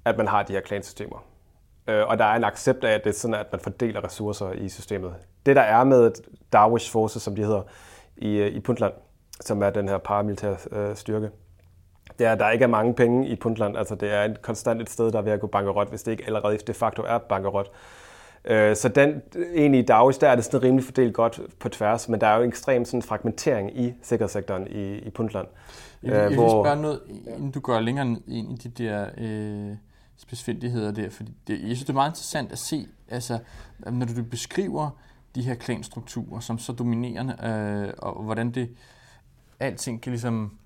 at 0.05 0.17
man 0.17 0.27
har 0.27 0.43
de 0.43 0.53
her 0.53 0.61
klansystemer. 0.61 1.25
Øh, 1.87 2.07
og 2.07 2.19
der 2.19 2.25
er 2.25 2.35
en 2.35 2.43
accept 2.43 2.83
af, 2.83 2.93
at 2.93 3.03
det 3.03 3.09
er 3.09 3.13
sådan, 3.13 3.33
at 3.33 3.45
man 3.51 3.61
fordeler 3.61 4.03
ressourcer 4.03 4.51
i 4.51 4.69
systemet. 4.69 5.15
Det 5.45 5.55
der 5.55 5.61
er 5.61 5.83
med 5.83 6.11
Darwish 6.53 6.91
Forces, 6.91 7.21
som 7.21 7.35
de 7.35 7.43
hedder, 7.43 7.61
i, 8.17 8.47
i 8.47 8.59
Puntland, 8.59 8.93
som 9.47 9.63
er 9.63 9.69
den 9.69 9.89
her 9.89 9.97
paramilitære 9.97 10.57
øh, 10.71 10.95
styrke. 10.95 11.29
Det 12.19 12.27
er, 12.27 12.31
at 12.31 12.39
der 12.39 12.49
ikke 12.49 12.63
er 12.63 12.67
mange 12.67 12.93
penge 12.93 13.27
i 13.27 13.35
Puntland. 13.35 13.77
Altså, 13.77 13.95
det 13.95 14.13
er 14.13 14.23
et 14.23 14.41
konstant 14.41 14.81
et 14.81 14.89
sted, 14.89 15.11
der 15.11 15.17
er 15.17 15.21
ved 15.21 15.31
at 15.31 15.39
gå 15.39 15.47
bankerot, 15.47 15.89
hvis 15.89 16.03
det 16.03 16.11
ikke 16.11 16.23
allerede 16.25 16.57
de 16.57 16.73
facto 16.73 17.01
er 17.01 17.17
bankerot. 17.17 17.71
Øh, 18.45 18.75
så 18.75 18.89
den, 18.89 19.21
egentlig 19.55 19.79
i 19.79 19.85
Davis, 19.85 20.17
der 20.17 20.29
er 20.29 20.35
det 20.35 20.45
sådan 20.45 20.63
rimelig 20.63 20.85
fordelt 20.85 21.13
godt 21.13 21.41
på 21.59 21.69
tværs, 21.69 22.09
men 22.09 22.21
der 22.21 22.27
er 22.27 22.35
jo 22.35 22.43
en 22.43 22.49
ekstrem 22.49 22.85
sådan 22.85 23.01
fragmentering 23.01 23.79
i 23.79 23.93
sikkerhedssektoren 24.01 24.67
i, 24.67 24.95
i 24.95 25.09
Puntland. 25.09 25.47
Jeg 26.03 26.11
vil, 26.11 26.17
jeg 26.17 26.29
vil 26.29 26.37
hvor... 26.37 26.63
spørge 26.63 26.81
noget, 26.81 26.99
inden 27.27 27.51
du 27.51 27.59
går 27.59 27.79
længere 27.79 28.07
ind 28.27 28.51
i 28.51 28.67
de 28.67 28.83
der 28.83 29.09
øh, 29.17 29.75
spidsfindigheder 30.17 30.91
der, 30.91 31.09
fordi 31.09 31.33
det, 31.47 31.53
jeg 31.53 31.59
synes, 31.61 31.79
det 31.79 31.89
er 31.89 31.93
meget 31.93 32.09
interessant 32.09 32.51
at 32.51 32.59
se, 32.59 32.87
altså, 33.09 33.37
når 33.91 34.05
du 34.05 34.23
beskriver 34.23 34.89
de 35.35 35.41
her 35.41 35.55
klanstrukturer 35.55 36.39
som 36.39 36.57
så 36.57 36.71
dominerende, 36.71 37.35
øh, 37.43 37.93
og 37.97 38.23
hvordan 38.23 38.51
det, 38.51 38.69
alting 39.63 40.01
kan 40.01 40.11
ligesom, 40.11 40.57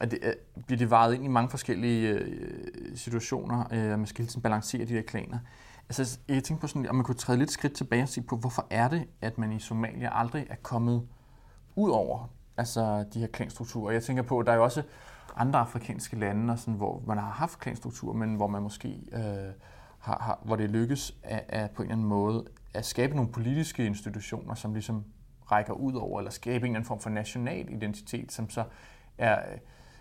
at 0.00 0.10
det, 0.10 0.18
at 0.22 0.34
bliver 0.66 0.78
det 0.78 0.90
varet 0.90 1.14
ind 1.14 1.24
i 1.24 1.28
mange 1.28 1.50
forskellige 1.50 2.08
øh, 2.08 2.96
situationer, 2.96 3.64
øh, 3.72 3.98
man 3.98 4.06
skal 4.06 4.22
hele 4.22 4.30
tiden 4.30 4.42
balancere 4.42 4.84
de 4.84 4.94
der 4.94 5.02
klaner. 5.02 5.38
Altså, 5.88 6.18
jeg 6.28 6.44
tænker 6.44 6.60
på 6.60 6.66
sådan, 6.66 6.88
om 6.88 6.94
man 6.94 7.04
kunne 7.04 7.14
træde 7.14 7.38
lidt 7.38 7.50
skridt 7.50 7.72
tilbage 7.72 8.02
og 8.02 8.08
sige 8.08 8.24
på, 8.24 8.36
hvorfor 8.36 8.66
er 8.70 8.88
det, 8.88 9.04
at 9.20 9.38
man 9.38 9.52
i 9.52 9.58
Somalia 9.58 10.20
aldrig 10.20 10.46
er 10.50 10.56
kommet 10.62 11.06
ud 11.76 11.90
over 11.90 12.30
altså, 12.56 13.04
de 13.14 13.20
her 13.20 13.26
klanstrukturer. 13.26 13.92
Jeg 13.92 14.02
tænker 14.02 14.22
på, 14.22 14.38
at 14.38 14.46
der 14.46 14.52
er 14.52 14.56
jo 14.56 14.64
også 14.64 14.82
andre 15.36 15.58
afrikanske 15.58 16.16
lande, 16.16 16.52
og 16.52 16.58
sådan, 16.58 16.74
hvor 16.74 17.02
man 17.06 17.18
har 17.18 17.30
haft 17.30 17.58
klanstrukturer, 17.58 18.14
men 18.14 18.34
hvor 18.34 18.46
man 18.46 18.62
måske 18.62 18.88
øh, 19.12 19.52
har, 19.98 20.18
har, 20.20 20.38
hvor 20.44 20.56
det 20.56 20.70
lykkes 20.70 21.16
at, 21.22 21.44
at 21.48 21.70
på 21.70 21.82
en 21.82 21.86
eller 21.86 21.94
anden 21.94 22.08
måde 22.08 22.44
at 22.74 22.86
skabe 22.86 23.16
nogle 23.16 23.32
politiske 23.32 23.86
institutioner, 23.86 24.54
som 24.54 24.72
ligesom 24.72 25.04
rækker 25.52 25.72
ud 25.72 25.94
over, 25.94 26.20
eller 26.20 26.30
skabe 26.30 26.56
en 26.56 26.64
eller 26.64 26.76
anden 26.76 26.88
form 26.88 27.00
for 27.00 27.10
national 27.10 27.72
identitet, 27.72 28.32
som 28.32 28.50
så 28.50 28.64
er 29.18 29.42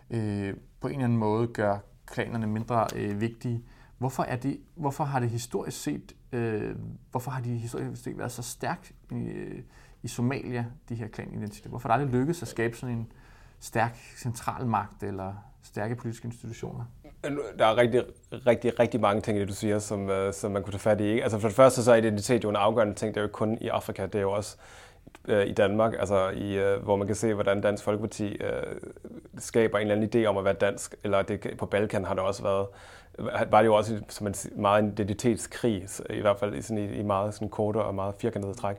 øh, 0.09 0.53
på 0.79 0.87
en 0.87 0.93
eller 0.93 1.03
anden 1.03 1.17
måde 1.17 1.47
gør 1.47 1.77
klanerne 2.05 2.47
mindre 2.47 2.87
øh, 2.95 3.21
vigtige. 3.21 3.63
Hvorfor, 3.97 4.23
er 4.23 4.35
det, 4.35 4.59
hvorfor 4.75 5.03
har 5.03 5.19
det 5.19 5.29
historisk 5.29 5.81
set, 5.81 6.15
øh, 6.31 6.75
hvorfor 7.11 7.31
har 7.31 7.41
de 7.41 7.49
historisk 7.49 8.03
set 8.03 8.17
været 8.17 8.31
så 8.31 8.41
stærkt 8.41 8.91
øh, 9.11 9.61
i 10.03 10.07
Somalia, 10.07 10.65
de 10.89 10.95
her 10.95 11.07
klanidentiteter? 11.07 11.69
Hvorfor 11.69 11.89
er 11.89 11.97
det 11.97 12.07
lykkedes 12.07 12.41
at 12.41 12.47
skabe 12.47 12.77
sådan 12.77 12.95
en 12.95 13.11
stærk 13.59 13.97
central 14.17 14.65
magt 14.65 15.03
eller 15.03 15.33
stærke 15.63 15.95
politiske 15.95 16.25
institutioner? 16.25 16.85
Der 17.59 17.65
er 17.65 17.77
rigtig, 17.77 18.03
rigtig, 18.31 18.79
rigtig 18.79 19.01
mange 19.01 19.21
ting 19.21 19.37
i 19.37 19.39
det, 19.39 19.47
du 19.47 19.53
siger, 19.53 19.79
som, 19.79 20.09
øh, 20.09 20.33
som 20.33 20.51
man 20.51 20.63
kunne 20.63 20.71
tage 20.71 20.79
fat 20.79 21.01
i. 21.01 21.03
Ikke? 21.03 21.23
Altså 21.23 21.39
for 21.39 21.47
det 21.47 21.55
første 21.55 21.83
så 21.83 21.91
er 21.91 21.95
identitet 21.95 22.43
jo 22.43 22.49
en 22.49 22.55
afgørende 22.55 22.93
ting. 22.93 23.15
Det 23.15 23.21
er 23.21 23.25
jo 23.25 23.29
kun 23.33 23.57
i 23.61 23.67
Afrika, 23.67 24.05
det 24.05 24.15
er 24.15 24.21
jo 24.21 24.31
også 24.31 24.57
Øh, 25.27 25.47
i 25.47 25.53
Danmark, 25.53 25.93
altså 25.99 26.29
i, 26.29 26.57
øh, 26.57 26.83
hvor 26.83 26.95
man 26.95 27.07
kan 27.07 27.15
se, 27.15 27.33
hvordan 27.33 27.61
Dansk 27.61 27.83
Folkeparti 27.83 28.27
øh, 28.27 28.63
skaber 29.37 29.77
en 29.77 29.91
eller 29.91 29.95
anden 29.95 30.23
idé 30.23 30.27
om 30.27 30.37
at 30.37 30.45
være 30.45 30.53
dansk. 30.53 30.95
Eller 31.03 31.21
det, 31.21 31.53
på 31.57 31.65
Balkan 31.65 32.05
har 32.05 32.13
det 32.13 32.23
også 32.23 32.43
været 32.43 32.67
øh, 33.19 33.51
var 33.51 33.61
det 33.61 33.65
jo 33.65 33.75
også 33.75 34.01
som 34.09 34.27
en, 34.27 34.35
meget 34.55 34.83
en 34.83 34.89
identitetskrig, 34.89 35.87
i 36.09 36.21
hvert 36.21 36.39
fald 36.39 36.55
i, 36.55 36.61
sådan, 36.61 36.77
i, 36.77 36.97
i 36.97 37.03
meget 37.03 37.33
sådan 37.33 37.49
korte 37.49 37.77
og 37.77 37.95
meget 37.95 38.15
firkantede 38.19 38.53
træk. 38.53 38.75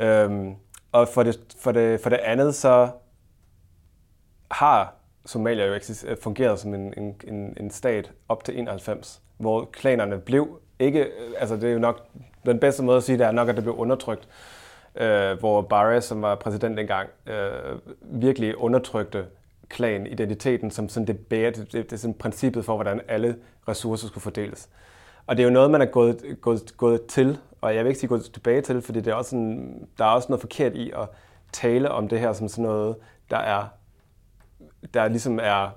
Øhm, 0.00 0.54
og 0.92 1.08
for 1.08 1.22
det, 1.22 1.40
for, 1.58 1.72
det, 1.72 2.00
for 2.00 2.10
det 2.10 2.16
andet, 2.16 2.54
så 2.54 2.90
har 4.50 4.94
Somalia 5.26 5.66
jo 5.66 5.74
øh, 5.74 6.16
fungeret 6.22 6.58
som 6.58 6.74
en, 6.74 6.94
en, 6.96 7.16
en, 7.24 7.56
en 7.60 7.70
stat 7.70 8.12
op 8.28 8.44
til 8.44 8.58
91, 8.58 9.22
hvor 9.38 9.64
klanerne 9.72 10.18
blev 10.18 10.60
ikke, 10.78 11.06
altså 11.38 11.56
det 11.56 11.64
er 11.64 11.72
jo 11.72 11.78
nok, 11.78 12.06
den 12.46 12.58
bedste 12.58 12.82
måde 12.82 12.96
at 12.96 13.02
sige 13.02 13.18
det 13.18 13.26
er 13.26 13.30
nok, 13.30 13.48
at 13.48 13.56
det 13.56 13.64
blev 13.64 13.76
undertrykt, 13.76 14.28
øh, 14.96 15.38
hvor 15.38 15.62
Barre, 15.62 16.00
som 16.00 16.22
var 16.22 16.34
præsident 16.34 16.76
dengang, 16.76 17.08
øh, 17.26 17.78
virkelig 18.00 18.58
undertrykte 18.58 19.26
klan-identiteten 19.68 20.70
som 20.70 20.88
sådan 20.88 21.06
det, 21.06 21.18
bærer, 21.18 21.50
det, 21.50 21.72
det, 21.72 21.84
det 21.84 21.92
er 21.92 21.96
sådan 21.96 22.14
princippet 22.14 22.64
for, 22.64 22.74
hvordan 22.74 23.00
alle 23.08 23.36
ressourcer 23.68 24.08
skulle 24.08 24.22
fordeles. 24.22 24.68
Og 25.26 25.36
det 25.36 25.42
er 25.42 25.46
jo 25.46 25.52
noget, 25.52 25.70
man 25.70 25.80
er 25.80 25.86
gået, 25.86 26.36
gået, 26.40 26.74
gået 26.76 27.06
til, 27.06 27.38
og 27.60 27.74
jeg 27.74 27.84
vil 27.84 27.88
ikke 27.88 28.00
sige 28.00 28.08
gået 28.08 28.24
tilbage 28.32 28.60
til, 28.60 28.82
fordi 28.82 29.00
det 29.00 29.10
er 29.10 29.14
også 29.14 29.30
sådan, 29.30 29.88
der 29.98 30.04
er 30.04 30.08
også 30.08 30.26
noget 30.28 30.40
forkert 30.40 30.74
i 30.74 30.90
at 30.90 31.08
tale 31.52 31.90
om 31.90 32.08
det 32.08 32.20
her 32.20 32.32
som 32.32 32.48
sådan 32.48 32.64
noget, 32.64 32.96
der 33.30 33.36
er, 33.36 33.68
der 34.94 35.08
ligesom 35.08 35.38
er, 35.42 35.70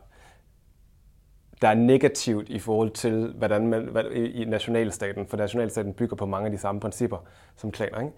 der 1.62 1.68
er 1.68 1.74
negativt 1.74 2.50
i 2.50 2.60
forhold 2.60 2.92
til, 2.92 3.34
hvordan 3.38 3.68
man, 3.68 3.84
hvad, 3.84 4.04
i 4.12 4.46
nationalstaten, 4.46 5.28
for 5.28 5.38
nationalstaten 5.38 5.94
bygger 5.94 6.16
på 6.16 6.26
mange 6.26 6.46
af 6.46 6.52
de 6.52 6.58
samme 6.58 6.82
principper 6.82 7.18
som 7.56 7.72
klaner. 7.72 8.00
Ikke? 8.00 8.14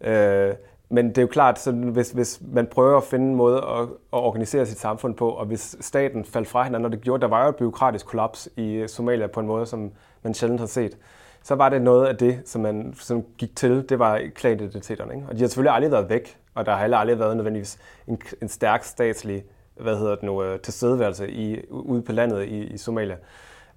Øh, 0.00 0.54
men 0.90 1.08
det 1.08 1.18
er 1.18 1.22
jo 1.22 1.28
klart, 1.28 1.58
så 1.58 1.72
hvis, 1.72 2.10
hvis 2.10 2.40
man 2.52 2.66
prøver 2.66 2.96
at 2.96 3.04
finde 3.04 3.26
en 3.26 3.34
måde 3.34 3.56
at, 3.56 3.82
at 3.82 3.88
organisere 4.18 4.66
sit 4.66 4.78
samfund 4.78 5.14
på, 5.14 5.28
og 5.28 5.46
hvis 5.46 5.76
staten 5.80 6.24
faldt 6.24 6.48
fra 6.48 6.64
hinanden, 6.64 6.84
og 6.84 6.92
det 6.92 7.00
gjorde, 7.00 7.20
der 7.20 7.28
var 7.28 7.42
jo 7.42 7.48
et 7.48 7.56
byråkratisk 7.56 8.06
kollaps 8.06 8.48
i 8.56 8.84
Somalia 8.86 9.26
på 9.26 9.40
en 9.40 9.46
måde, 9.46 9.66
som 9.66 9.92
man 10.22 10.34
sjældent 10.34 10.60
har 10.60 10.66
set, 10.66 10.96
så 11.42 11.54
var 11.54 11.68
det 11.68 11.82
noget 11.82 12.06
af 12.06 12.16
det, 12.16 12.40
som 12.44 12.60
man 12.60 12.94
som 12.98 13.24
gik 13.38 13.56
til, 13.56 13.88
det 13.88 13.98
var 13.98 14.20
klanidentiteterne. 14.34 15.14
Ikke? 15.14 15.26
Og 15.28 15.34
de 15.34 15.40
har 15.40 15.46
selvfølgelig 15.46 15.74
aldrig 15.74 15.92
været 15.92 16.08
væk, 16.08 16.36
og 16.54 16.66
der 16.66 16.72
har 16.72 16.80
heller 16.80 16.96
aldrig 16.96 17.18
været 17.18 17.36
nødvendigvis 17.36 17.78
en, 18.06 18.20
en 18.42 18.48
stærk 18.48 18.84
statslig 18.84 19.44
hvad 19.80 19.96
hedder 19.96 20.14
det 20.14 20.22
nu, 20.22 20.42
øh, 20.42 20.60
tilstedeværelse 20.60 21.30
i, 21.30 21.60
ude 21.70 22.02
på 22.02 22.12
landet 22.12 22.44
i, 22.44 22.64
i 22.64 22.78
Somalia. 22.78 23.16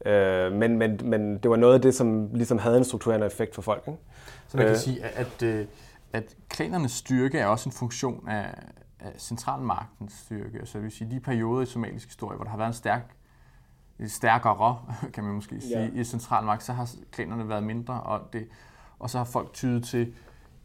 Øh, 0.06 0.52
men, 0.52 0.78
men, 0.78 1.00
men 1.04 1.38
det 1.38 1.52
var 1.52 1.56
noget 1.56 1.74
af 1.74 1.82
det, 1.82 1.96
som 1.96 2.30
ligesom 2.34 2.58
havde 2.58 2.78
en 2.78 2.84
strukturerende 2.84 3.28
effekt 3.28 3.56
for 3.56 3.62
folk. 3.62 3.84
Ikke? 3.88 4.00
Så 4.48 4.58
man 4.58 4.66
kan 4.66 4.76
øh, 4.76 4.80
sige, 4.80 5.04
at, 5.04 5.12
at 5.16 5.44
øh, 5.44 5.66
at 6.14 6.36
klanernes 6.50 6.92
styrke 6.92 7.40
er 7.40 7.46
også 7.46 7.70
en 7.70 7.74
funktion 7.74 8.28
af, 8.28 8.54
af 9.00 9.12
centralmagtens 9.18 10.14
styrke. 10.14 10.66
Så 10.66 10.78
det 10.78 10.84
vil 10.84 10.92
sige, 10.92 11.12
de 11.12 11.20
perioder 11.20 11.62
i 11.62 11.66
somalisk 11.66 12.08
historie, 12.08 12.36
hvor 12.36 12.44
der 12.44 12.52
har 12.52 12.58
været 12.58 12.68
en 12.68 12.74
stærk 12.74 13.16
stærkere, 14.08 14.80
kan 15.14 15.24
man 15.24 15.34
måske 15.34 15.62
sige, 15.62 15.80
ja. 15.80 16.02
i 16.02 16.04
centralmagt, 16.04 16.64
så 16.64 16.74
har 16.74 16.90
klanerne 17.12 17.50
været 17.50 17.64
mindre, 17.64 18.02
og, 18.02 18.22
det, 18.34 18.48
og 19.00 19.10
så 19.10 19.18
har 19.18 19.26
folk 19.26 19.54
tydet 19.54 19.84
til 19.84 20.14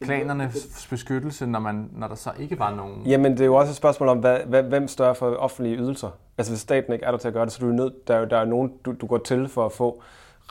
klanernes 0.01 0.87
beskyttelse, 0.91 1.47
når, 1.47 1.59
man, 1.59 1.91
når 1.93 2.09
der 2.09 2.15
så 2.15 2.33
ikke 2.39 2.59
var 2.59 2.75
nogen... 2.75 3.07
Jamen, 3.07 3.33
det 3.33 3.41
er 3.41 3.45
jo 3.45 3.55
også 3.55 3.71
et 3.71 3.77
spørgsmål 3.77 4.09
om, 4.09 4.19
hvad, 4.19 4.39
hvad, 4.47 4.63
hvem 4.63 4.89
større 4.89 5.15
for 5.15 5.35
offentlige 5.35 5.77
ydelser? 5.77 6.11
Altså, 6.39 6.53
hvis 6.53 6.61
staten 6.61 6.93
ikke 6.93 7.05
er 7.05 7.11
der 7.11 7.19
til 7.19 7.29
at 7.29 7.35
gøre 7.35 7.45
det, 7.45 7.53
så 7.53 7.65
er 7.67 7.69
du 7.69 7.75
nødt, 7.75 8.09
der, 8.09 8.17
er, 8.17 8.25
der 8.25 8.39
er 8.39 8.45
nogen, 8.45 8.73
du, 8.85 8.93
du 9.01 9.07
går 9.07 9.19
til 9.19 9.49
for 9.49 9.67
at 9.67 9.73
få 9.73 10.03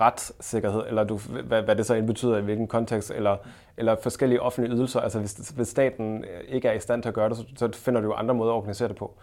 retssikkerhed, 0.02 0.84
eller 0.88 1.04
du, 1.04 1.18
hvad, 1.18 1.62
hvad 1.62 1.76
det 1.76 1.86
så 1.86 1.94
end 1.94 2.08
betyder 2.08 2.38
i 2.38 2.42
hvilken 2.42 2.68
kontekst, 2.68 3.12
eller, 3.12 3.38
eller 3.78 3.96
forskellige 4.04 4.42
offentlige 4.42 4.76
ydelser. 4.76 5.00
Altså 5.00 5.20
hvis, 5.20 5.34
hvis 5.34 5.68
staten 5.68 6.24
øh, 6.24 6.56
ikke 6.56 6.68
er 6.68 6.74
i 6.74 6.80
stand 6.80 7.02
til 7.02 7.10
at 7.10 7.16
gøre 7.16 7.30
det, 7.30 7.38
så, 7.38 7.44
så 7.56 7.70
finder 7.74 8.02
du 8.02 8.08
jo 8.08 8.14
andre 8.14 8.36
måder 8.36 8.52
at 8.52 8.56
organisere 8.56 8.88
det 8.88 8.96
på. 8.96 9.18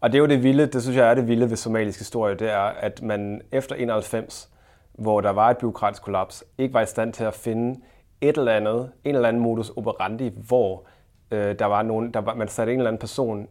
Og 0.00 0.12
det 0.12 0.18
er 0.18 0.20
jo 0.20 0.26
det 0.26 0.42
vilde, 0.42 0.66
det 0.66 0.82
synes 0.82 0.96
jeg 0.96 1.10
er 1.10 1.14
det 1.14 1.28
vilde 1.28 1.50
ved 1.50 1.56
somalisk 1.56 1.98
historie, 1.98 2.34
det 2.34 2.50
er, 2.50 2.60
at 2.60 3.02
man 3.02 3.42
efter 3.52 3.74
91, 3.76 4.50
hvor 4.92 5.20
der 5.20 5.30
var 5.30 5.50
et 5.50 5.58
byråkratisk 5.58 6.02
kollaps, 6.02 6.44
ikke 6.58 6.74
var 6.74 6.80
i 6.80 6.86
stand 6.86 7.12
til 7.12 7.24
at 7.24 7.34
finde 7.34 7.80
et 8.20 8.38
eller 8.38 8.52
andet, 8.52 8.90
en 9.04 9.14
eller 9.14 9.28
anden 9.28 9.42
modus 9.42 9.70
operandi, 9.76 10.30
hvor 10.46 10.84
øh, 11.30 11.58
der 11.58 11.66
var 11.66 11.82
nogen, 11.82 12.14
der 12.14 12.20
var, 12.20 12.34
man 12.34 12.48
satte 12.48 12.72
en 12.72 12.78
eller 12.78 12.90
anden 12.90 13.00
person 13.00 13.48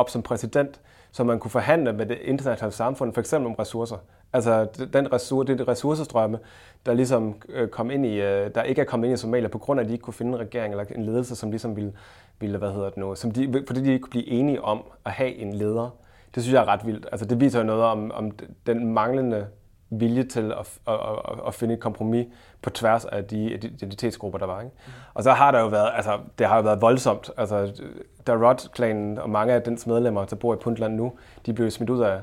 op 0.00 0.10
som 0.10 0.22
præsident, 0.22 0.80
så 1.12 1.24
man 1.24 1.38
kunne 1.38 1.50
forhandle 1.50 1.92
med 1.92 2.06
det 2.06 2.18
internationale 2.22 2.72
samfund, 2.72 3.12
for 3.12 3.20
eksempel 3.20 3.46
om 3.46 3.54
ressourcer. 3.54 3.96
Altså 4.32 4.66
den 4.92 5.12
ressource, 5.12 5.52
det 5.52 5.60
er 5.60 5.68
ressourcestrømme, 5.68 6.38
der 6.86 6.94
ligesom 6.94 7.34
øh, 7.48 7.68
kom 7.68 7.90
ind 7.90 8.06
i, 8.06 8.20
øh, 8.20 8.50
der 8.54 8.62
ikke 8.62 8.80
er 8.80 8.84
kommet 8.84 9.08
ind 9.08 9.14
i 9.14 9.16
Somalia, 9.16 9.48
på 9.48 9.58
grund 9.58 9.80
af, 9.80 9.84
at 9.84 9.88
de 9.88 9.92
ikke 9.92 10.02
kunne 10.02 10.14
finde 10.14 10.32
en 10.32 10.38
regering 10.38 10.74
eller 10.74 10.84
en 10.94 11.04
ledelse, 11.04 11.36
som 11.36 11.50
ligesom 11.50 11.76
ville, 11.76 11.92
ville 12.40 12.58
hvad 12.58 12.72
hedder 12.72 12.88
det 12.88 12.96
nu, 12.96 13.14
som 13.14 13.30
de, 13.30 13.64
fordi 13.66 13.80
de 13.80 13.92
ikke 13.92 14.02
kunne 14.02 14.10
blive 14.10 14.28
enige 14.28 14.62
om 14.62 14.82
at 15.04 15.12
have 15.12 15.34
en 15.34 15.52
leder. 15.52 15.90
Det 16.34 16.42
synes 16.42 16.54
jeg 16.54 16.62
er 16.62 16.68
ret 16.68 16.86
vildt. 16.86 17.06
Altså 17.12 17.26
det 17.26 17.40
viser 17.40 17.58
jo 17.58 17.64
noget 17.64 17.82
om, 17.82 18.10
om 18.14 18.30
den 18.66 18.92
manglende 18.92 19.46
vilje 19.90 20.24
til 20.24 20.52
at, 20.52 20.78
at, 20.88 20.94
at, 20.94 21.38
at 21.46 21.54
finde 21.54 21.74
et 21.74 21.80
kompromis 21.80 22.26
på 22.62 22.70
tværs 22.70 23.04
af 23.04 23.24
de 23.24 23.50
identitetsgrupper, 23.52 24.38
der 24.38 24.46
var. 24.46 24.60
Ikke? 24.60 24.72
Mm. 24.86 24.92
Og 25.14 25.22
så 25.22 25.32
har 25.32 25.50
der 25.50 25.60
jo 25.60 25.66
været, 25.66 25.90
altså 25.94 26.18
det 26.38 26.46
har 26.46 26.56
jo 26.56 26.62
været 26.62 26.80
voldsomt. 26.80 27.30
Altså 27.36 27.82
Darod-klanen 28.26 29.18
og 29.18 29.30
mange 29.30 29.52
af 29.52 29.62
dens 29.62 29.86
medlemmer, 29.86 30.24
der 30.24 30.36
bor 30.36 30.54
i 30.54 30.56
Puntland 30.56 30.94
nu, 30.94 31.12
de 31.46 31.52
blev 31.52 31.70
smidt 31.70 31.90
ud 31.90 32.00
af, 32.00 32.20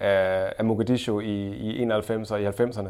af, 0.00 0.52
af 0.58 0.64
Mogadishu 0.64 1.20
i, 1.20 1.48
i 1.56 1.82
91 1.82 2.30
og 2.30 2.42
i 2.42 2.46
90'erne, 2.46 2.88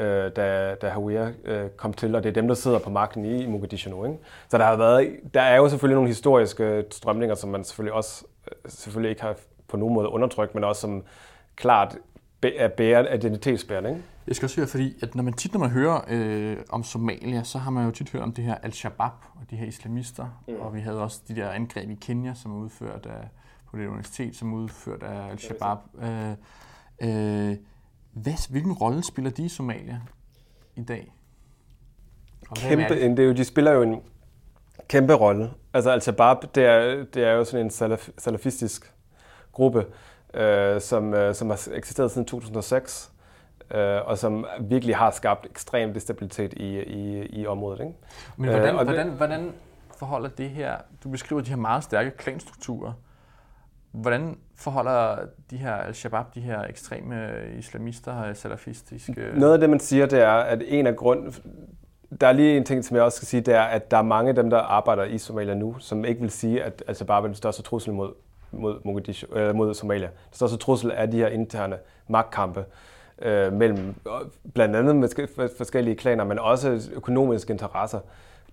øh, 0.00 0.30
da, 0.36 0.74
da 0.74 0.88
Hawea 0.88 1.28
øh, 1.44 1.70
kom 1.70 1.92
til, 1.92 2.14
og 2.14 2.22
det 2.22 2.28
er 2.28 2.34
dem, 2.34 2.48
der 2.48 2.54
sidder 2.54 2.78
på 2.78 2.90
magten 2.90 3.24
i, 3.24 3.42
i 3.42 3.46
Mogadishu 3.46 3.90
nu. 3.90 4.04
Ikke? 4.04 4.18
Så 4.48 4.58
der, 4.58 4.64
har 4.64 4.76
været, 4.76 5.16
der 5.34 5.42
er 5.42 5.56
jo 5.56 5.68
selvfølgelig 5.68 5.94
nogle 5.94 6.08
historiske 6.08 6.84
strømninger, 6.90 7.34
som 7.34 7.50
man 7.50 7.64
selvfølgelig 7.64 7.92
også 7.92 8.24
øh, 8.46 8.70
selvfølgelig 8.70 9.10
ikke 9.10 9.22
har 9.22 9.34
på 9.68 9.76
nogen 9.76 9.94
måde 9.94 10.08
undertrykt, 10.08 10.54
men 10.54 10.64
også 10.64 10.80
som 10.80 11.04
klart 11.56 11.96
er 12.56 12.68
bæret 12.68 13.14
identitetsbærende. 13.14 13.90
Ikke? 13.90 14.02
Jeg 14.26 14.36
skal 14.36 14.46
også 14.46 14.56
høre, 14.56 14.66
fordi 14.66 14.94
at 15.02 15.14
når 15.14 15.22
man 15.22 15.32
tit 15.32 15.52
når 15.52 15.60
man 15.60 15.70
hører 15.70 16.00
øh, 16.08 16.56
om 16.70 16.84
Somalia, 16.84 17.42
så 17.42 17.58
har 17.58 17.70
man 17.70 17.84
jo 17.84 17.90
tit 17.90 18.10
hørt 18.10 18.22
om 18.22 18.32
det 18.32 18.44
her 18.44 18.54
Al-Shabaab 18.54 19.12
og 19.34 19.50
de 19.50 19.56
her 19.56 19.66
islamister. 19.66 20.42
Mm. 20.48 20.54
Og 20.54 20.74
vi 20.74 20.80
havde 20.80 21.02
også 21.02 21.20
de 21.28 21.36
der 21.36 21.50
angreb 21.50 21.90
i 21.90 21.94
Kenya, 21.94 22.34
som 22.34 22.52
er 22.52 22.56
udført 22.56 23.06
af, 23.06 23.28
på 23.70 23.76
det 23.76 23.86
universitet, 23.86 24.36
som 24.36 24.52
er 24.52 24.56
udført 24.56 25.02
af 25.02 25.30
Al-Shabaab. 25.30 25.78
Øh, 25.98 26.30
øh, 27.00 27.56
hvad, 28.12 28.50
hvilken 28.50 28.72
rolle 28.72 29.04
spiller 29.04 29.30
de 29.30 29.44
i 29.44 29.48
Somalia 29.48 30.00
i 30.76 30.82
dag? 30.82 31.12
Kæmpe, 32.54 32.84
det? 32.88 33.16
Det 33.16 33.18
er 33.18 33.26
jo, 33.26 33.32
de 33.32 33.44
spiller 33.44 33.72
jo 33.72 33.82
en 33.82 34.00
kæmpe 34.88 35.14
rolle. 35.14 35.50
Altså 35.74 35.90
Al-Shabaab, 35.90 36.54
det 36.54 36.64
er, 36.64 37.04
det 37.04 37.24
er 37.24 37.32
jo 37.32 37.44
sådan 37.44 37.66
en 37.66 37.70
salaf, 37.70 38.08
salafistisk 38.18 38.92
gruppe, 39.52 39.86
øh, 40.36 40.80
som, 40.80 41.14
øh, 41.14 41.34
som 41.34 41.50
har 41.50 41.68
eksisteret 41.72 42.10
siden 42.10 42.26
2006, 42.26 43.12
øh, 43.74 44.06
og 44.06 44.18
som 44.18 44.46
virkelig 44.60 44.96
har 44.96 45.10
skabt 45.10 45.46
ekstrem 45.46 45.94
destabilitet 45.94 46.52
i, 46.52 46.78
i, 46.78 47.26
i 47.40 47.46
området. 47.46 47.80
Ikke? 47.80 47.92
Men 48.36 48.50
hvordan, 48.50 48.74
øh, 48.74 48.84
hvordan, 48.84 49.08
hvordan 49.08 49.52
forholder 49.98 50.28
det 50.28 50.50
her, 50.50 50.76
du 51.04 51.08
beskriver 51.08 51.42
de 51.42 51.48
her 51.48 51.56
meget 51.56 51.84
stærke 51.84 52.10
klanstrukturer, 52.10 52.92
Hvordan 53.96 54.38
forholder 54.56 55.16
de 55.50 55.56
her 55.56 55.72
al-Shabaab, 55.72 56.34
de 56.34 56.40
her 56.40 56.62
ekstreme 56.62 57.30
islamister, 57.58 58.32
salafistiske... 58.34 59.30
Noget 59.36 59.52
af 59.52 59.60
det, 59.60 59.70
man 59.70 59.80
siger, 59.80 60.06
det 60.06 60.22
er, 60.22 60.32
at 60.32 60.62
en 60.66 60.86
af 60.86 60.96
grund... 60.96 61.32
Der 62.20 62.26
er 62.26 62.32
lige 62.32 62.56
en 62.56 62.64
ting, 62.64 62.84
som 62.84 62.96
jeg 62.96 63.04
også 63.04 63.16
skal 63.16 63.28
sige, 63.28 63.40
det 63.40 63.54
er, 63.54 63.62
at 63.62 63.90
der 63.90 63.96
er 63.96 64.02
mange 64.02 64.28
af 64.28 64.34
dem, 64.34 64.50
der 64.50 64.58
arbejder 64.58 65.04
i 65.04 65.18
Somalia 65.18 65.54
nu, 65.54 65.78
som 65.78 66.04
ikke 66.04 66.20
vil 66.20 66.30
sige, 66.30 66.62
at 66.62 66.82
al-Shabaab 66.86 67.22
er 67.22 67.26
den 67.26 67.34
største 67.34 67.62
trussel 67.62 67.92
mod, 67.92 68.12
mod, 68.58 68.78
Mogadishu, 68.84 69.26
øh, 69.34 69.54
mod 69.54 69.74
Somalia. 69.74 70.06
Den 70.06 70.32
største 70.32 70.56
trussel 70.56 70.92
er 70.94 71.06
de 71.06 71.16
her 71.16 71.28
interne 71.28 71.76
magtkampe 72.08 72.64
øh, 73.22 73.52
mellem 73.52 73.94
blandt 74.54 74.76
andet 74.76 74.96
med 74.96 75.48
forskellige 75.56 75.96
klaner, 75.96 76.24
men 76.24 76.38
også 76.38 76.90
økonomiske 76.94 77.52
interesser 77.52 78.00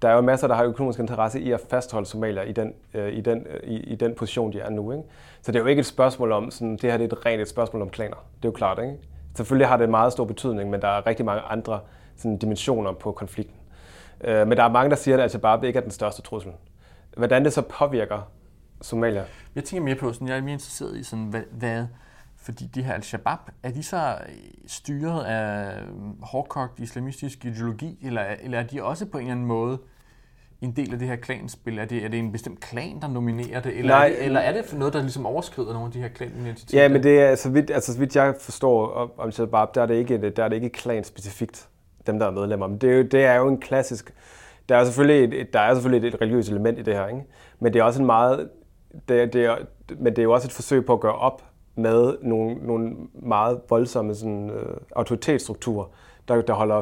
der 0.04 0.10
er 0.10 0.14
jo 0.14 0.22
masser, 0.22 0.48
der 0.48 0.56
har 0.56 0.64
økonomisk 0.64 1.00
interesse 1.00 1.40
i 1.42 1.52
at 1.52 1.62
fastholde 1.70 2.08
Somalia 2.08 2.42
i 2.42 2.52
den, 2.52 2.74
øh, 2.94 3.14
i 3.14 3.22
den, 3.22 3.48
øh, 3.50 3.70
i, 3.70 3.78
i 3.78 3.96
den 3.96 4.16
position, 4.16 4.54
de 4.54 4.60
er 4.60 4.70
nu. 4.70 4.92
Ikke? 4.92 5.04
Så 5.42 5.52
det 5.52 5.60
er 5.60 5.64
jo 5.64 5.68
ikke 5.68 5.80
et 5.80 5.86
spørgsmål 5.86 6.32
om, 6.32 6.52
sådan, 6.52 6.72
det 6.72 6.92
her 6.92 6.98
det 6.98 7.14
er 7.14 7.18
et 7.18 7.26
rent 7.26 7.42
et 7.42 7.50
spørgsmål 7.50 7.82
om 7.82 7.90
klaner. 7.90 8.16
Det 8.16 8.46
er 8.46 8.50
jo 8.50 8.52
klart. 8.52 8.80
Ikke? 8.80 8.98
Selvfølgelig 9.36 9.68
har 9.68 9.78
det 9.78 9.90
meget 9.90 10.12
stor 10.14 10.26
betydning, 10.26 10.70
men 10.70 10.82
der 10.82 10.88
er 10.88 11.08
rigtig 11.08 11.26
mange 11.26 11.42
andre 11.42 11.80
sådan, 12.18 12.38
dimensioner 12.38 12.94
på 12.94 13.12
konflikten. 13.12 13.56
Øh, 14.24 14.48
men 14.48 14.58
der 14.58 14.64
er 14.64 14.70
mange, 14.70 14.90
der 14.90 14.96
siger, 14.96 15.18
at 15.18 15.24
Al-Shabaab 15.24 15.64
ikke 15.64 15.78
er 15.78 15.84
den 15.84 15.92
største 15.92 16.22
trussel. 16.22 16.52
Hvordan 17.18 17.46
det 17.46 17.54
så 17.54 17.62
påvirker 17.62 18.30
Somalia? 18.84 19.24
Jeg 19.56 19.64
tænker 19.64 19.84
mere 19.84 19.96
på, 19.96 20.14
sådan, 20.14 20.28
jeg 20.28 20.38
er 20.38 20.42
mere 20.42 20.54
interesseret 20.54 20.98
i, 20.98 21.04
sådan, 21.04 21.26
hvad, 21.26 21.42
hvad 21.52 21.86
fordi 22.44 22.66
de 22.76 22.84
her 22.84 22.94
al-Shabaab, 22.94 23.40
er 23.64 23.72
de 23.72 23.84
så 23.84 24.18
styret 24.68 25.24
af 25.24 25.82
hårdkogt 26.22 26.80
islamistisk 26.80 27.46
ideologi, 27.46 28.00
eller, 28.02 28.22
eller 28.44 28.60
er 28.60 28.64
de 28.64 28.84
også 28.84 29.06
på 29.06 29.18
en 29.18 29.22
eller 29.22 29.32
anden 29.32 29.46
måde 29.46 29.78
en 30.62 30.72
del 30.72 30.94
af 30.94 31.00
det 31.00 31.08
her 31.08 31.16
klanspil? 31.16 31.80
Er 31.80 31.86
det, 31.86 32.06
er 32.06 32.08
det 32.08 32.20
en 32.20 32.32
bestemt 32.32 32.60
klan, 32.60 33.02
der 33.02 33.08
nominerer 33.08 33.62
det? 33.62 33.78
Eller, 33.78 33.96
Nej, 33.96 34.06
er 34.06 34.10
det, 34.10 34.26
eller 34.26 34.40
er 34.40 34.62
det 34.62 34.74
noget, 34.74 34.94
der 34.94 35.02
ligesom 35.02 35.26
overskrider 35.26 35.74
nogle 35.74 35.86
af 35.86 35.92
de 35.92 36.00
her 36.00 36.08
klanidentiteter? 36.08 36.82
Ja, 36.82 36.90
men 36.90 37.04
det 37.04 37.22
er, 37.22 37.36
så 37.36 37.50
vidt, 37.50 37.72
altså, 37.72 37.94
så 37.94 38.00
vidt 38.00 38.16
jeg 38.16 38.36
forstår 38.40 39.14
om, 39.18 39.32
Shabab, 39.32 39.76
der 39.76 39.82
er 39.82 39.86
det 39.86 39.96
ikke, 39.96 40.30
der 40.30 40.44
er 40.44 40.50
det 40.50 40.56
ikke 40.56 40.70
klan-specifikt, 40.70 41.70
dem 42.08 42.20
der 42.20 42.26
er 42.26 42.32
medlemmer. 42.32 42.68
Men 42.68 42.78
det 42.78 42.92
er 42.92 42.98
jo, 42.98 43.04
det 43.04 43.24
er 43.24 43.36
jo 43.36 43.48
en 43.48 43.60
klassisk... 43.60 44.14
Der 44.70 44.78
er 44.78 44.86
selvfølgelig 44.86 45.42
et, 45.42 45.54
der 45.54 45.60
er 45.60 45.74
selvfølgelig 45.74 46.08
et 46.08 46.22
religiøst 46.22 46.50
element 46.50 46.80
i 46.80 46.82
det 46.82 46.94
her, 46.94 47.08
ikke? 47.08 47.24
men 47.60 47.74
det 47.74 47.80
er 47.80 47.84
også 47.84 48.00
en 48.00 48.06
meget... 48.06 48.50
Det, 49.10 49.34
det 49.34 49.46
er, 49.46 49.58
men 49.98 50.06
det 50.06 50.20
er 50.20 50.24
jo 50.24 50.32
også 50.32 50.48
et 50.48 50.52
forsøg 50.52 50.86
på 50.86 50.94
at 50.94 51.00
gøre 51.00 51.16
op 51.16 51.44
med 51.76 52.18
nogle, 52.22 52.56
nogle 52.56 52.96
meget 53.14 53.62
voldsomme 53.70 54.16
sådan, 54.16 54.50
øh, 54.50 54.78
autoritetsstrukturer, 54.96 55.86
der, 56.28 56.42
der 56.42 56.54
holder 56.54 56.82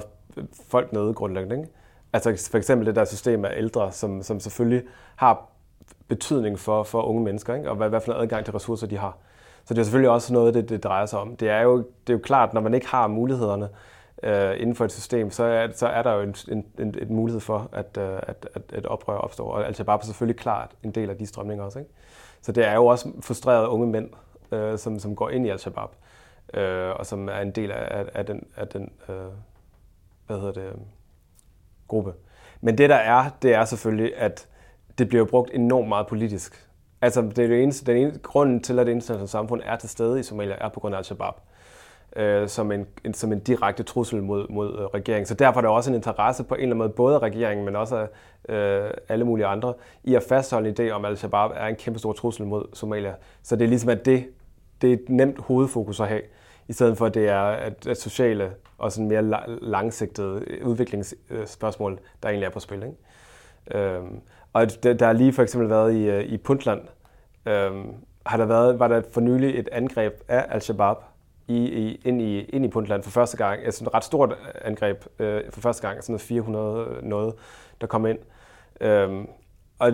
folk 0.69 0.93
nede 0.93 1.13
grundlæggende. 1.13 1.55
Ikke? 1.55 1.69
Altså 2.13 2.49
for 2.51 2.57
eksempel 2.57 2.87
det 2.87 2.95
der 2.95 3.05
system 3.05 3.45
af 3.45 3.53
ældre, 3.57 3.91
som, 3.91 4.23
som 4.23 4.39
selvfølgelig 4.39 4.83
har 5.15 5.49
betydning 6.07 6.59
for, 6.59 6.83
for 6.83 7.01
unge 7.01 7.23
mennesker, 7.23 7.55
ikke? 7.55 7.69
og 7.69 7.75
hvad, 7.75 7.89
hvad 7.89 8.01
for 8.01 8.13
en 8.13 8.21
adgang 8.21 8.45
til 8.45 8.51
ressourcer 8.51 8.87
de 8.87 8.97
har. 8.97 9.17
Så 9.65 9.73
det 9.73 9.79
er 9.79 9.83
selvfølgelig 9.83 10.09
også 10.09 10.33
noget, 10.33 10.53
det, 10.53 10.69
det 10.69 10.83
drejer 10.83 11.05
sig 11.05 11.19
om. 11.19 11.35
Det 11.35 11.49
er, 11.49 11.61
jo, 11.61 11.77
det 11.77 12.13
er 12.13 12.13
jo 12.13 12.19
klart, 12.23 12.53
når 12.53 12.61
man 12.61 12.73
ikke 12.73 12.87
har 12.87 13.07
mulighederne 13.07 13.69
øh, 14.23 14.61
inden 14.61 14.75
for 14.75 14.85
et 14.85 14.91
system, 14.91 15.31
så 15.31 15.43
er, 15.43 15.67
så 15.73 15.87
er 15.87 16.03
der 16.03 16.13
jo 16.13 16.21
en, 16.21 16.35
en, 16.51 16.65
en, 16.79 16.95
en 17.01 17.15
mulighed 17.15 17.41
for, 17.41 17.69
at, 17.71 17.97
øh, 17.97 18.19
at, 18.21 18.47
at 18.53 18.61
et 18.73 18.85
oprør 18.85 19.17
opstår. 19.17 19.51
Og 19.51 19.67
altså 19.67 19.83
bare 19.83 19.99
er 20.01 20.05
selvfølgelig 20.05 20.39
klart 20.39 20.71
en 20.83 20.91
del 20.91 21.09
af 21.09 21.17
de 21.17 21.25
strømninger 21.25 21.65
også. 21.65 21.79
Ikke? 21.79 21.91
Så 22.41 22.51
det 22.51 22.67
er 22.67 22.73
jo 22.73 22.85
også 22.85 23.11
frustrerede 23.21 23.69
unge 23.69 23.87
mænd, 23.87 24.09
øh, 24.51 24.77
som, 24.77 24.99
som 24.99 25.15
går 25.15 25.29
ind 25.29 25.45
i 25.45 25.49
Al-Shabaab, 25.49 25.89
øh, 26.53 26.89
og 26.95 27.05
som 27.05 27.29
er 27.29 27.39
en 27.39 27.51
del 27.51 27.71
af, 27.71 28.05
af 28.13 28.25
den, 28.25 28.47
af 28.57 28.67
den 28.67 28.91
øh, 29.09 29.15
hvad 30.27 30.37
hedder 30.37 30.53
det, 30.53 30.65
øh, 30.65 30.75
gruppe. 31.87 32.13
Men 32.61 32.77
det 32.77 32.89
der 32.89 32.95
er, 32.95 33.29
det 33.41 33.53
er 33.53 33.65
selvfølgelig, 33.65 34.17
at 34.17 34.47
det 34.97 35.09
bliver 35.09 35.25
brugt 35.25 35.51
enormt 35.53 35.87
meget 35.87 36.07
politisk. 36.07 36.67
Altså 37.01 37.21
det 37.21 37.39
er 37.39 37.47
det 37.47 37.63
eneste, 37.63 37.85
den 37.85 37.97
eneste 37.97 38.19
grunden 38.19 38.63
til, 38.63 38.79
at 38.79 38.85
det 38.87 38.91
internationale 38.91 39.27
samfund 39.27 39.61
er 39.65 39.75
til 39.75 39.89
stede 39.89 40.19
i 40.19 40.23
Somalia, 40.23 40.55
er 40.61 40.69
på 40.69 40.79
grund 40.79 40.95
af 40.95 40.99
Al-Shabaab. 40.99 41.33
Øh, 41.35 41.50
Øh, 42.15 42.47
som, 42.47 42.71
en, 42.71 42.87
en, 43.05 43.13
som 43.13 43.31
en 43.31 43.39
direkte 43.39 43.83
trussel 43.83 44.23
mod, 44.23 44.47
mod 44.49 44.79
øh, 44.79 44.85
regeringen. 44.85 45.25
Så 45.25 45.33
derfor 45.33 45.59
er 45.59 45.61
der 45.61 45.69
også 45.69 45.89
en 45.89 45.95
interesse 45.95 46.43
på 46.43 46.55
en 46.55 46.61
eller 46.61 46.65
anden 46.65 46.77
måde, 46.77 46.89
både 46.89 47.15
af 47.15 47.19
regeringen, 47.19 47.65
men 47.65 47.75
også 47.75 48.07
af 48.47 48.55
øh, 48.55 48.91
alle 49.09 49.25
mulige 49.25 49.45
andre, 49.45 49.73
i 50.03 50.15
at 50.15 50.23
fastholde 50.23 50.69
en 50.69 50.75
idé 50.79 50.91
om, 50.91 51.05
at 51.05 51.11
Al-Shabaab 51.11 51.51
er 51.55 51.67
en 51.67 51.75
kæmpe 51.75 51.99
stor 51.99 52.13
trussel 52.13 52.45
mod 52.45 52.65
Somalia. 52.73 53.13
Så 53.43 53.55
det 53.55 53.63
er 53.63 53.69
ligesom, 53.69 53.89
at 53.89 54.05
det, 54.05 54.25
det 54.81 54.89
er 54.89 54.93
et 54.93 55.09
nemt 55.09 55.39
hovedfokus 55.39 55.99
at 55.99 56.07
have, 56.07 56.21
i 56.67 56.73
stedet 56.73 56.97
for 56.97 57.05
at 57.05 57.13
det 57.13 57.29
er 57.29 57.41
at, 57.41 57.87
at 57.87 57.97
sociale 57.97 58.51
og 58.77 58.91
sådan 58.91 59.07
mere 59.07 59.47
langsigtede 59.61 60.45
udviklingsspørgsmål, 60.63 61.99
der 62.23 62.29
egentlig 62.29 62.45
er 62.45 62.51
på 62.51 62.59
spil. 62.59 62.83
Ikke? 62.83 63.85
Øhm, 63.85 64.21
og 64.53 64.83
der 64.83 65.05
har 65.05 65.13
lige 65.13 65.33
for 65.33 65.43
eksempel 65.43 65.69
været 65.69 65.93
i, 65.93 66.09
øh, 66.09 66.23
i 66.23 66.37
Puntland, 66.37 66.81
øhm, 67.45 67.93
har 68.25 68.37
der 68.37 68.45
været, 68.45 68.79
var 68.79 68.87
der 68.87 69.01
for 69.11 69.21
nylig 69.21 69.59
et 69.59 69.69
angreb 69.71 70.13
af 70.27 70.45
Al-Shabaab 70.49 70.97
i, 71.51 71.87
i, 71.87 72.01
ind, 72.05 72.21
i, 72.21 72.39
ind 72.39 72.65
i 72.65 72.67
Puntland 72.67 73.03
for 73.03 73.11
første 73.11 73.37
gang. 73.37 73.65
Altså 73.65 73.85
et 73.85 73.93
ret 73.93 74.03
stort 74.03 74.31
øh, 74.31 74.37
angreb 74.61 75.05
øh, 75.19 75.41
for 75.49 75.61
første 75.61 75.87
gang, 75.87 76.03
sådan 76.03 76.13
noget 76.13 76.21
400 76.21 76.85
øh, 76.85 77.03
noget, 77.03 77.33
der 77.81 77.87
kom 77.87 78.05
ind. 78.05 78.19
Øhm, 78.81 79.27
og 79.79 79.91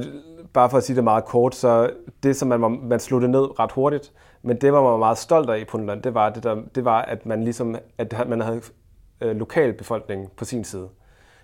bare 0.54 0.70
for 0.70 0.78
at 0.78 0.84
sige 0.84 0.96
det 0.96 1.04
meget 1.04 1.26
kort, 1.26 1.56
så 1.56 1.90
det, 2.24 2.36
som 2.36 2.48
man, 2.48 2.80
man 2.84 3.00
sluttede 3.00 3.32
ned 3.32 3.60
ret 3.60 3.72
hurtigt, 3.72 4.14
men 4.42 4.62
det, 4.62 4.74
var 4.74 4.82
man 4.82 4.92
var 4.92 4.98
meget 4.98 5.18
stolt 5.18 5.50
af 5.50 5.60
i 5.60 5.66
Puntland, 5.66 6.02
det 6.02 6.14
var, 6.14 6.30
det, 6.30 6.44
der, 6.44 6.62
det 6.76 6.86
var 6.86 7.02
at 7.02 7.26
man 7.26 7.44
ligesom, 7.44 7.76
at 7.98 8.28
man 8.28 8.42
havde 8.42 8.62
øh, 9.22 9.36
lokalbefolkningen 9.36 10.28
på 10.38 10.46
sin 10.46 10.64
side. 10.64 10.90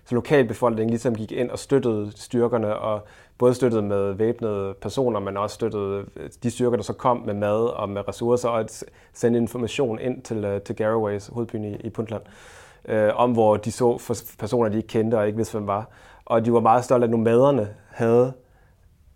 Så 0.06 0.14
lokalbefolkningen 0.14 0.90
ligesom 0.90 1.14
gik 1.14 1.32
ind 1.32 1.50
og 1.50 1.58
støttede 1.58 2.12
styrkerne, 2.16 2.76
og 2.76 3.00
både 3.38 3.54
støttede 3.54 3.82
med 3.82 4.12
væbnede 4.12 4.74
personer, 4.80 5.20
men 5.20 5.36
også 5.36 5.54
støttede 5.54 6.04
øh, 6.16 6.30
de 6.42 6.50
styrker, 6.50 6.76
der 6.76 6.82
så 6.82 6.92
kom 6.92 7.22
med 7.26 7.34
mad 7.34 7.76
og 7.76 7.88
med 7.88 8.08
ressourcer, 8.08 8.48
og 8.48 8.60
at 8.60 8.84
sende 9.12 9.38
information 9.38 9.98
ind 9.98 10.22
til, 10.22 10.44
øh, 10.44 10.60
til 10.60 10.76
Garaways, 10.76 11.26
hovedbyen 11.26 11.64
i, 11.64 11.76
i 11.76 11.90
Puntland, 11.90 12.22
øh, 12.84 13.10
om 13.14 13.32
hvor 13.32 13.56
de 13.56 13.72
så 13.72 14.14
personer, 14.38 14.68
de 14.68 14.76
ikke 14.76 14.88
kendte 14.88 15.18
og 15.18 15.26
ikke 15.26 15.36
vidste, 15.36 15.52
hvem 15.58 15.66
var. 15.66 15.88
Og 16.24 16.44
de 16.44 16.52
var 16.52 16.60
meget 16.60 16.84
stolte, 16.84 17.04
at 17.04 17.10
nomaderne 17.10 17.68
havde 17.90 18.32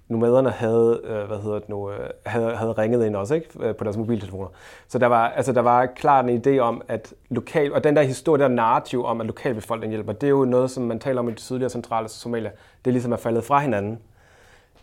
nomaderne 0.08 0.50
havde, 0.50 1.00
øh, 1.04 1.26
hvad 1.26 1.38
hedder 1.38 1.58
det 1.58 1.68
nu, 1.68 1.90
øh, 1.90 2.10
havde, 2.26 2.56
havde 2.56 2.72
ringet 2.72 3.06
ind 3.06 3.16
også 3.16 3.34
ikke? 3.34 3.48
Øh, 3.60 3.76
på 3.76 3.84
deres 3.84 3.96
mobiltelefoner. 3.96 4.48
Så 4.88 4.98
der 4.98 5.06
var, 5.06 5.28
altså, 5.28 5.52
der 5.52 5.60
var 5.60 5.86
klart 5.86 6.30
en 6.30 6.42
idé 6.46 6.58
om, 6.58 6.82
at 6.88 7.14
lokal, 7.30 7.72
og 7.72 7.84
den 7.84 7.96
der 7.96 8.02
historie, 8.02 8.42
der 8.42 8.48
narrativ 8.48 9.04
om, 9.04 9.20
at 9.20 9.26
lokalbefolkningen 9.26 9.92
hjælper, 9.92 10.12
det 10.12 10.26
er 10.26 10.30
jo 10.30 10.44
noget, 10.44 10.70
som 10.70 10.82
man 10.82 10.98
taler 10.98 11.20
om 11.20 11.28
i 11.28 11.32
det 11.32 11.40
sydlige 11.40 11.66
og 11.66 11.70
centrale 11.70 12.08
Somalia. 12.08 12.50
Det 12.84 12.90
er 12.90 12.92
ligesom 12.92 13.12
er 13.12 13.16
faldet 13.16 13.44
fra 13.44 13.58
hinanden. 13.58 13.98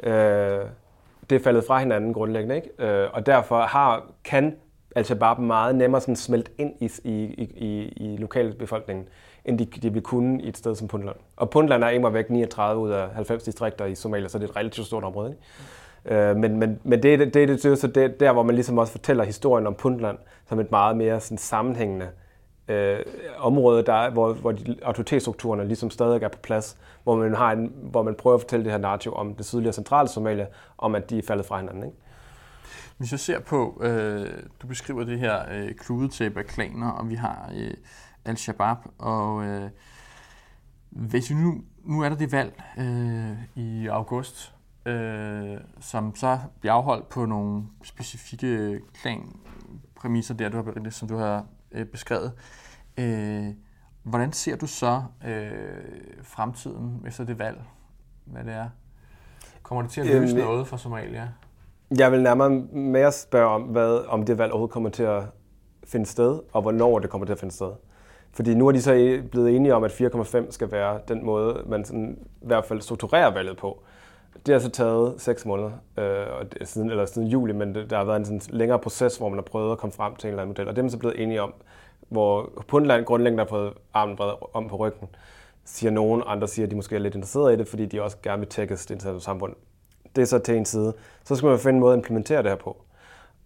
Øh, 0.03 0.59
det 1.29 1.35
er 1.35 1.43
faldet 1.43 1.63
fra 1.67 1.79
hinanden 1.79 2.13
grundlæggende, 2.13 2.55
ikke? 2.55 2.69
Øh, 2.79 3.09
og 3.13 3.25
derfor 3.25 3.61
har, 3.61 4.03
kan 4.23 4.55
Al-Shabaab 4.95 5.39
meget 5.39 5.75
nemmere 5.75 6.01
sådan 6.01 6.15
smelt 6.15 6.51
ind 6.57 6.73
i, 6.79 6.91
i, 7.03 7.13
i, 7.55 7.93
i 7.97 8.17
lokalbefolkningen 8.17 9.07
end 9.45 9.59
de, 9.59 9.65
de 9.65 9.93
vil 9.93 10.01
kunne 10.01 10.41
i 10.41 10.47
et 10.47 10.57
sted 10.57 10.75
som 10.75 10.87
Puntland. 10.87 11.15
Og 11.35 11.49
Puntland 11.49 11.83
er 11.83 11.89
immer 11.89 12.09
væk 12.09 12.29
39 12.29 12.81
ud 12.81 12.91
af 12.91 13.09
90 13.09 13.43
distrikter 13.43 13.85
i 13.85 13.95
Somalia, 13.95 14.27
så 14.27 14.39
det 14.39 14.45
er 14.45 14.49
et 14.49 14.55
relativt 14.55 14.87
stort 14.87 15.03
område. 15.03 15.29
Ikke? 15.29 15.41
Øh, 16.15 16.35
men, 16.37 16.59
men, 16.59 16.79
men 16.83 17.03
det, 17.03 17.19
det, 17.19 17.33
det, 17.33 17.47
det 17.49 17.65
er 17.65 17.75
så 17.75 17.87
det, 17.87 18.19
der, 18.19 18.33
hvor 18.33 18.43
man 18.43 18.55
ligesom 18.55 18.77
også 18.77 18.91
fortæller 18.91 19.23
historien 19.23 19.67
om 19.67 19.73
Puntland 19.73 20.17
som 20.49 20.59
et 20.59 20.71
meget 20.71 20.97
mere 20.97 21.19
sådan, 21.19 21.37
sammenhængende 21.37 22.07
øh, 22.67 22.99
område, 23.37 23.85
der, 23.85 24.09
hvor, 24.09 24.33
hvor 24.33 24.51
de, 24.51 24.75
autoritetsstrukturerne 24.83 25.67
ligesom 25.67 25.89
stadig 25.89 26.23
er 26.23 26.27
på 26.27 26.39
plads, 26.43 26.77
hvor 27.03 27.15
man, 27.15 27.35
har 27.35 27.51
en, 27.51 27.73
hvor 27.81 28.03
man 28.03 28.15
prøver 28.15 28.35
at 28.35 28.41
fortælle 28.41 28.63
det 28.63 28.71
her 28.71 28.79
narrativ 28.79 29.13
om 29.15 29.35
det 29.35 29.45
sydlige 29.45 29.69
og 29.69 29.73
centrale 29.73 30.09
Somalia, 30.09 30.45
om 30.77 30.95
at 30.95 31.09
de 31.09 31.17
er 31.17 31.21
faldet 31.27 31.45
fra 31.45 31.59
hinanden. 31.59 31.83
Ikke? 31.83 31.97
Hvis 32.97 33.11
jeg 33.11 33.19
ser 33.19 33.39
på, 33.39 33.81
øh, 33.83 34.27
du 34.61 34.67
beskriver 34.67 35.03
det 35.03 35.19
her 35.19 35.39
øh, 35.53 35.73
kludetæppe 35.73 36.39
af 36.39 36.45
klaner, 36.45 36.89
og 36.89 37.09
vi 37.09 37.15
har 37.15 37.51
øh, 37.57 37.73
al-Shabaab. 38.25 38.77
Og 38.97 39.45
øh, 39.45 39.69
hvis 40.89 41.31
nu, 41.31 41.63
nu 41.83 42.01
er 42.01 42.09
der 42.09 42.15
det 42.15 42.31
valg 42.31 42.63
øh, 42.77 43.37
i 43.55 43.87
august, 43.87 44.55
øh, 44.85 45.57
som 45.79 46.15
så 46.15 46.39
bliver 46.59 46.73
afholdt 46.73 47.09
på 47.09 47.25
nogle 47.25 47.63
specifikke 47.83 48.81
klanpræmisser, 48.93 50.33
der, 50.33 50.49
du 50.49 50.57
har, 50.57 50.89
som 50.89 51.07
du 51.07 51.17
har 51.17 51.45
øh, 51.71 51.85
beskrevet. 51.85 52.31
Øh, 52.97 53.47
hvordan 54.03 54.33
ser 54.33 54.55
du 54.55 54.67
så 54.67 55.03
øh, 55.27 55.51
fremtiden 56.23 57.03
efter 57.07 57.23
det 57.23 57.39
valg? 57.39 57.61
Hvad 58.25 58.43
det 58.43 58.53
er? 58.53 58.69
Kommer 59.63 59.81
det 59.81 59.91
til 59.91 60.01
at 60.01 60.07
løse 60.07 60.35
øhm, 60.35 60.45
noget 60.45 60.67
for 60.67 60.77
Somalia? 60.77 61.29
Jeg 61.97 62.11
vil 62.11 62.23
nærmere 62.23 62.49
mere 62.73 63.11
spørge 63.11 63.47
om, 63.47 63.61
hvad, 63.61 64.05
om 64.07 64.25
det 64.25 64.37
valg 64.37 64.51
overhovedet 64.51 64.73
kommer 64.73 64.89
til 64.89 65.03
at 65.03 65.23
finde 65.83 66.05
sted, 66.05 66.39
og 66.53 66.61
hvornår 66.61 66.99
det 66.99 67.09
kommer 67.09 67.25
til 67.25 67.33
at 67.33 67.39
finde 67.39 67.53
sted. 67.53 67.71
Fordi 68.35 68.53
nu 68.53 68.67
er 68.67 68.71
de 68.71 68.81
så 68.81 69.21
blevet 69.31 69.55
enige 69.55 69.75
om, 69.75 69.83
at 69.83 69.91
4,5 69.91 70.51
skal 70.51 70.71
være 70.71 70.99
den 71.07 71.25
måde, 71.25 71.63
man 71.65 71.85
sådan, 71.85 72.17
i 72.41 72.47
hvert 72.47 72.65
fald 72.65 72.81
strukturerer 72.81 73.33
valget 73.33 73.57
på. 73.57 73.83
Det 74.45 74.53
har 74.53 74.59
så 74.59 74.69
taget 74.69 75.13
6 75.17 75.45
måneder, 75.45 75.71
øh, 75.97 76.39
og 76.39 76.53
det, 76.53 76.67
siden, 76.67 76.89
eller 76.89 77.05
siden 77.05 77.27
juli, 77.27 77.53
men 77.53 77.75
det, 77.75 77.89
der 77.89 77.97
har 77.97 78.05
været 78.05 78.17
en 78.19 78.25
sådan 78.25 78.41
længere 78.49 78.79
proces, 78.79 79.17
hvor 79.17 79.29
man 79.29 79.37
har 79.37 79.43
prøvet 79.43 79.71
at 79.71 79.77
komme 79.77 79.93
frem 79.93 80.15
til 80.15 80.27
en 80.27 80.31
eller 80.31 80.41
anden 80.41 80.49
model. 80.49 80.67
Og 80.67 80.75
det 80.75 80.79
er 80.79 80.83
man 80.83 80.89
så 80.89 80.97
blevet 80.97 81.21
enige 81.21 81.41
om, 81.41 81.53
hvor 82.09 82.63
Pundland 82.67 83.05
grundlæggende 83.05 83.43
har 83.43 83.49
fået 83.49 83.73
armen 83.93 84.15
bredt 84.15 84.39
om 84.53 84.67
på 84.67 84.75
ryggen, 84.75 85.07
siger 85.65 85.91
nogen, 85.91 86.23
andre 86.25 86.47
siger, 86.47 86.65
at 86.65 86.71
de 86.71 86.75
måske 86.75 86.95
er 86.95 86.99
lidt 86.99 87.15
interesserede 87.15 87.53
i 87.53 87.57
det, 87.57 87.67
fordi 87.67 87.85
de 87.85 88.01
også 88.03 88.17
gerne 88.23 88.39
vil 88.39 88.49
tækkes 88.49 88.85
det 88.85 88.95
internationale 88.95 89.23
samfund. 89.23 89.53
Det 90.15 90.21
er 90.21 90.25
så 90.25 90.39
til 90.39 90.55
en 90.55 90.65
side. 90.65 90.93
Så 91.23 91.35
skal 91.35 91.49
man 91.49 91.59
finde 91.59 91.75
en 91.75 91.79
måde 91.79 91.93
at 91.93 91.97
implementere 91.97 92.43
det 92.43 92.49
her 92.51 92.57
på. 92.57 92.84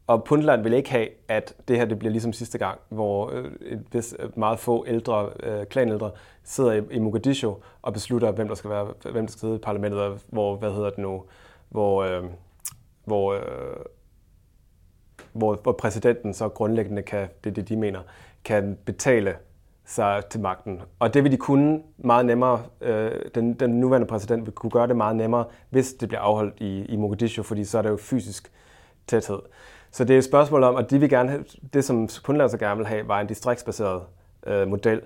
Og 0.09 0.23
Puntland 0.23 0.63
vil 0.63 0.73
ikke 0.73 0.91
have, 0.91 1.07
at 1.27 1.55
det 1.67 1.77
her 1.77 1.85
det 1.85 1.99
bliver 1.99 2.11
ligesom 2.11 2.33
sidste 2.33 2.57
gang, 2.57 2.79
hvor 2.89 3.31
øh, 3.33 3.51
et 3.61 3.85
vis, 3.91 4.15
øh, 4.19 4.39
meget 4.39 4.59
få 4.59 4.85
ældre, 4.87 5.29
øh, 5.43 5.65
klanældre 5.65 6.11
sidder 6.43 6.71
i, 6.71 6.81
i 6.91 6.99
Mogadishu 6.99 7.55
og 7.81 7.93
beslutter, 7.93 8.31
hvem 8.31 8.47
der 8.47 8.55
skal 8.55 8.69
være, 8.69 8.87
hvem 9.11 9.25
der 9.25 9.31
skal 9.31 9.39
sidde 9.39 9.55
i 9.55 9.57
parlamentet, 9.57 10.25
hvor, 10.27 10.55
hvad 10.55 10.71
hedder 10.71 10.89
det 10.89 10.97
nu, 10.97 11.23
hvor, 11.69 12.03
øh, 12.03 12.23
hvor, 13.05 13.33
øh, 13.33 13.41
hvor, 15.33 15.55
hvor 15.63 15.71
præsidenten 15.71 16.33
så 16.33 16.49
grundlæggende 16.49 17.01
kan, 17.01 17.27
det 17.43 17.49
er 17.49 17.53
det, 17.53 17.69
de 17.69 17.75
mener, 17.75 17.99
kan 18.43 18.77
betale 18.85 19.35
sig 19.85 20.23
til 20.29 20.39
magten. 20.39 20.81
Og 20.99 21.13
det 21.13 21.23
vil 21.23 21.31
de 21.31 21.37
kunne 21.37 21.81
meget 21.97 22.25
nemmere, 22.25 22.61
øh, 22.81 23.11
den, 23.35 23.53
den 23.53 23.69
nuværende 23.69 24.07
præsident 24.07 24.45
vil 24.45 24.53
kunne 24.53 24.69
gøre 24.69 24.87
det 24.87 24.95
meget 24.95 25.15
nemmere, 25.15 25.45
hvis 25.69 25.93
det 25.93 26.09
bliver 26.09 26.21
afholdt 26.21 26.55
i, 26.59 26.85
i 26.85 26.95
Mogadishu, 26.95 27.43
fordi 27.43 27.63
så 27.63 27.77
er 27.77 27.81
det 27.81 27.89
jo 27.89 27.97
fysisk 27.97 28.51
tæthed. 29.07 29.39
Så 29.91 30.03
det 30.03 30.13
er 30.13 30.17
et 30.17 30.23
spørgsmål 30.23 30.63
om, 30.63 30.75
at 30.75 30.89
de 30.89 30.99
vil 30.99 31.09
gerne 31.09 31.29
have, 31.29 31.43
det 31.73 31.85
som 31.85 32.09
Puntland 32.23 32.49
så 32.49 32.57
gerne 32.57 32.77
vil 32.77 32.87
have, 32.87 33.07
var 33.07 33.21
en 33.21 33.27
distriktsbaseret 33.27 34.01
øh, 34.47 34.67
model. 34.67 35.01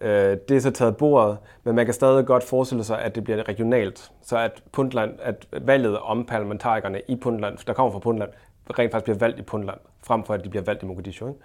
Øh, 0.00 0.36
det 0.48 0.56
er 0.56 0.60
så 0.60 0.70
taget 0.70 0.96
bordet, 0.96 1.38
men 1.64 1.74
man 1.74 1.84
kan 1.84 1.94
stadig 1.94 2.26
godt 2.26 2.44
forestille 2.44 2.84
sig, 2.84 3.02
at 3.02 3.14
det 3.14 3.24
bliver 3.24 3.48
regionalt. 3.48 4.10
Så 4.22 4.38
at, 4.38 4.62
Puntland, 4.72 5.10
at 5.22 5.46
valget 5.52 5.98
om 5.98 6.24
parlamentarikerne 6.24 7.00
i 7.08 7.16
Puntland, 7.16 7.58
der 7.66 7.72
kommer 7.72 7.92
fra 7.92 7.98
Puntland, 7.98 8.30
rent 8.78 8.92
faktisk 8.92 9.04
bliver 9.04 9.18
valgt 9.18 9.38
i 9.38 9.42
Puntland, 9.42 9.78
frem 10.02 10.24
for 10.24 10.34
at 10.34 10.44
de 10.44 10.48
bliver 10.48 10.64
valgt 10.64 10.82
i 10.82 10.86
Mogadishu. 10.86 11.28
Ikke? 11.28 11.38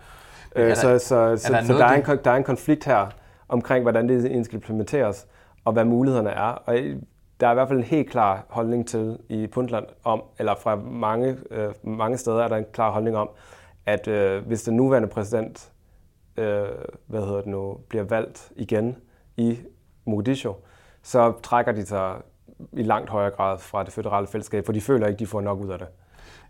Øh, 0.55 0.67
der, 0.67 0.75
så 0.75 0.81
så, 0.81 0.87
er 0.87 0.97
så, 1.35 1.53
der, 1.53 1.63
så 1.63 1.73
der, 1.73 1.85
er 1.85 2.11
en, 2.11 2.19
der 2.23 2.31
er 2.31 2.35
en 2.35 2.43
konflikt 2.43 2.85
her 2.85 3.07
omkring, 3.49 3.81
hvordan 3.81 4.09
det 4.09 4.45
skal 4.45 4.55
implementeres, 4.55 5.27
og 5.65 5.73
hvad 5.73 5.85
mulighederne 5.85 6.29
er. 6.29 6.61
Og 6.65 6.77
der 7.39 7.47
er 7.47 7.51
i 7.51 7.53
hvert 7.53 7.67
fald 7.67 7.79
en 7.79 7.85
helt 7.85 8.09
klar 8.09 8.45
holdning 8.49 8.87
til 8.87 9.19
i 9.29 9.47
Puntland 9.47 9.85
om, 10.03 10.23
eller 10.39 10.55
fra 10.55 10.75
mange, 10.75 11.37
øh, 11.51 11.73
mange 11.83 12.17
steder 12.17 12.43
er 12.43 12.47
der 12.47 12.55
en 12.55 12.65
klar 12.73 12.91
holdning 12.91 13.17
om, 13.17 13.29
at 13.85 14.07
øh, 14.07 14.45
hvis 14.47 14.63
den 14.63 14.75
nuværende 14.75 15.07
præsident 15.07 15.71
øh, 16.37 16.67
hvad 17.05 17.21
hedder 17.21 17.37
det 17.37 17.47
nu, 17.47 17.79
bliver 17.89 18.03
valgt 18.03 18.51
igen 18.55 18.97
i 19.37 19.59
Mogadishu, 20.05 20.55
så 21.01 21.33
trækker 21.43 21.71
de 21.71 21.85
sig 21.85 22.15
i 22.73 22.83
langt 22.83 23.09
højere 23.09 23.31
grad 23.31 23.59
fra 23.59 23.83
det 23.83 23.93
føderale 23.93 24.27
fællesskab, 24.27 24.65
for 24.65 24.73
de 24.73 24.81
føler 24.81 25.07
ikke, 25.07 25.19
de 25.19 25.27
får 25.27 25.41
nok 25.41 25.59
ud 25.59 25.69
af 25.69 25.79
det. 25.79 25.87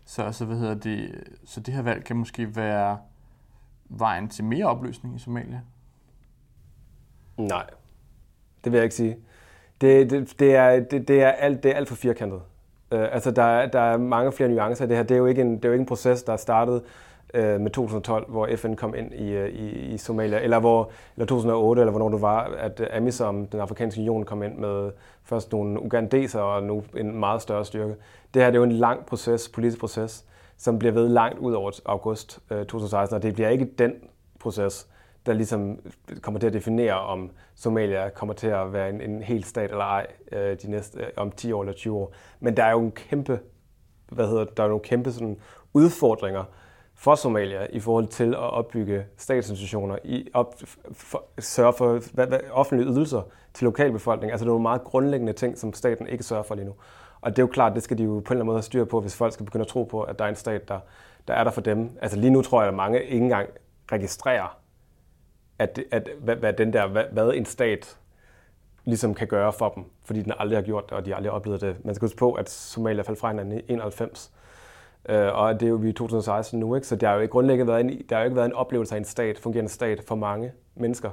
Så, 0.04 0.32
så, 0.32 0.44
hvad 0.44 0.56
hedder 0.56 0.74
det, 0.74 1.24
så 1.44 1.60
det 1.60 1.74
her 1.74 1.82
valg 1.82 2.04
kan 2.04 2.16
måske 2.16 2.56
være 2.56 2.98
vejen 3.84 4.28
til 4.28 4.44
mere 4.44 4.66
opløsning 4.66 5.16
i 5.16 5.18
Somalia? 5.18 5.60
Nej, 7.36 7.66
det 8.64 8.72
vil 8.72 8.78
jeg 8.78 8.84
ikke 8.84 8.96
sige. 8.96 9.16
Det, 9.80 10.10
det, 10.10 10.40
det, 10.40 10.54
er, 10.54 10.80
det, 10.80 11.08
det, 11.08 11.22
er, 11.22 11.28
alt, 11.28 11.62
det 11.62 11.70
er 11.70 11.74
alt 11.74 11.88
for 11.88 11.96
firkantet. 11.96 12.40
Uh, 12.94 13.00
altså, 13.14 13.30
der, 13.30 13.66
der 13.66 13.80
er 13.80 13.96
mange 13.96 14.32
flere 14.32 14.48
nuancer 14.48 14.84
i 14.84 14.88
det 14.88 14.96
her. 14.96 15.04
Det 15.04 15.14
er 15.14 15.18
jo 15.18 15.26
ikke 15.26 15.42
en, 15.42 15.56
det 15.56 15.64
er 15.64 15.68
jo 15.68 15.72
ikke 15.72 15.82
en 15.82 15.86
proces, 15.86 16.22
der 16.22 16.32
er 16.32 16.36
startet 16.36 16.82
uh, 17.34 17.60
med 17.60 17.70
2012, 17.70 18.30
hvor 18.30 18.48
FN 18.56 18.74
kom 18.74 18.94
ind 18.94 19.12
i, 19.12 19.30
øh, 19.30 19.48
i, 19.48 19.94
i 19.94 19.98
Somalia, 19.98 20.40
eller, 20.40 20.58
hvor, 20.58 20.90
eller 21.16 21.26
2008, 21.26 21.80
eller 21.80 21.90
hvornår 21.90 22.08
det 22.08 22.20
var, 22.20 22.44
at 22.58 22.88
AMISOM, 22.90 23.46
den 23.46 23.60
afrikanske 23.60 24.00
union, 24.00 24.24
kom 24.24 24.42
ind 24.42 24.58
med 24.58 24.90
først 25.24 25.52
nogle 25.52 25.82
ugandeser 25.82 26.40
og 26.40 26.62
nu 26.62 26.82
en 26.96 27.20
meget 27.20 27.42
større 27.42 27.64
styrke. 27.64 27.94
Det 28.34 28.42
her 28.42 28.50
det 28.50 28.56
er 28.56 28.60
jo 28.60 28.64
en 28.64 28.72
lang 28.72 29.06
proces, 29.06 29.48
politisk 29.48 29.80
proces, 29.80 30.24
som 30.56 30.78
bliver 30.78 30.92
ved 30.92 31.08
langt 31.08 31.38
ud 31.38 31.52
over 31.52 31.70
august 31.86 32.38
uh, 32.50 32.56
2016, 32.56 33.16
og 33.16 33.22
det 33.22 33.34
bliver 33.34 33.48
ikke 33.48 33.64
den 33.64 33.92
proces, 34.40 34.88
der 35.26 35.32
ligesom 35.32 35.78
øh, 36.10 36.16
kommer 36.16 36.40
til 36.40 36.46
at 36.46 36.52
definere, 36.52 37.00
om 37.00 37.30
Somalia 37.54 38.08
kommer 38.08 38.34
til 38.34 38.46
at 38.46 38.72
være 38.72 38.90
en, 38.90 39.00
en 39.00 39.22
hel 39.22 39.44
stat 39.44 39.70
eller 39.70 39.84
ej 39.84 40.06
øh, 40.32 40.56
de 40.62 40.70
næste, 40.70 41.00
øh, 41.00 41.06
om 41.16 41.30
10 41.30 41.52
år 41.52 41.62
eller 41.62 41.74
20 41.74 41.96
år. 41.96 42.12
Men 42.40 42.56
der 42.56 42.64
er 42.64 42.70
jo 42.70 42.80
en 42.80 42.92
kæmpe, 42.92 43.40
hvad 44.12 44.28
hedder 44.28 44.44
der 44.44 44.62
er 44.62 44.68
nogle 44.68 44.82
kæmpe 44.82 45.12
sådan, 45.12 45.38
udfordringer 45.74 46.44
for 46.94 47.14
Somalia 47.14 47.66
i 47.70 47.80
forhold 47.80 48.06
til 48.06 48.28
at 48.28 48.38
opbygge 48.38 49.04
statsinstitutioner, 49.16 49.98
i 50.04 50.28
op, 50.34 50.54
for, 50.92 51.24
sørge 51.38 51.72
for 51.72 52.14
hvad, 52.14 52.26
hvad, 52.26 52.40
offentlige 52.50 52.90
ydelser 52.90 53.22
til 53.54 53.64
lokalbefolkningen. 53.64 54.32
Altså 54.32 54.44
det 54.44 54.48
er 54.48 54.52
nogle 54.52 54.62
meget 54.62 54.84
grundlæggende 54.84 55.32
ting, 55.32 55.58
som 55.58 55.72
staten 55.72 56.06
ikke 56.06 56.24
sørger 56.24 56.42
for 56.42 56.54
lige 56.54 56.64
nu. 56.64 56.74
Og 57.20 57.30
det 57.30 57.38
er 57.38 57.42
jo 57.42 57.46
klart, 57.52 57.74
det 57.74 57.82
skal 57.82 57.98
de 57.98 58.04
jo 58.04 58.10
på 58.10 58.14
en 58.14 58.20
eller 58.20 58.30
anden 58.30 58.46
måde 58.46 58.56
have 58.56 58.62
styr 58.62 58.84
på, 58.84 59.00
hvis 59.00 59.16
folk 59.16 59.32
skal 59.32 59.46
begynde 59.46 59.62
at 59.62 59.68
tro 59.68 59.84
på, 59.84 60.02
at 60.02 60.18
der 60.18 60.24
er 60.24 60.28
en 60.28 60.36
stat, 60.36 60.68
der, 60.68 60.80
der 61.28 61.34
er 61.34 61.44
der 61.44 61.50
for 61.50 61.60
dem. 61.60 61.90
Altså 62.02 62.18
lige 62.18 62.30
nu 62.30 62.42
tror 62.42 62.60
jeg, 62.60 62.68
at 62.68 62.74
mange 62.74 63.04
ikke 63.04 63.24
engang 63.24 63.48
registrerer 63.92 64.58
at, 65.58 65.80
at 65.90 66.08
hvad, 66.20 66.36
hvad, 66.36 66.52
den 66.52 66.72
der, 66.72 66.86
hvad, 66.86 67.04
hvad 67.12 67.32
en 67.34 67.44
stat 67.44 67.98
ligesom 68.84 69.14
kan 69.14 69.26
gøre 69.26 69.52
for 69.52 69.68
dem, 69.68 69.84
fordi 70.04 70.22
den 70.22 70.32
aldrig 70.38 70.58
har 70.58 70.62
gjort 70.62 70.84
det, 70.88 70.92
og 70.92 71.06
de 71.06 71.14
aldrig 71.14 71.32
har 71.32 71.36
oplevet 71.36 71.60
det. 71.60 71.76
Man 71.84 71.94
skal 71.94 72.06
huske 72.06 72.18
på, 72.18 72.32
at 72.32 72.50
Somalia 72.50 73.02
faldt 73.02 73.20
fra 73.20 73.28
hinanden 73.28 73.58
i 73.58 73.62
91, 73.68 74.32
øh, 75.08 75.38
og 75.38 75.60
det 75.60 75.66
er 75.66 75.70
jo 75.70 75.76
vi 75.76 75.88
i 75.88 75.92
2016 75.92 76.60
nu, 76.60 76.74
ikke? 76.74 76.86
så 76.86 76.96
der 76.96 77.06
har 77.06 77.14
jo 77.14 77.20
ikke 77.20 77.32
grundlæggende 77.32 77.72
været 77.72 77.80
en, 77.80 78.02
der 78.08 78.16
har 78.16 78.22
jo 78.22 78.24
ikke 78.24 78.36
været 78.36 78.46
en 78.46 78.52
oplevelse 78.52 78.94
af 78.94 78.98
en 78.98 79.04
stat, 79.04 79.38
fungerende 79.38 79.70
stat 79.70 80.02
for 80.06 80.14
mange 80.14 80.52
mennesker 80.74 81.10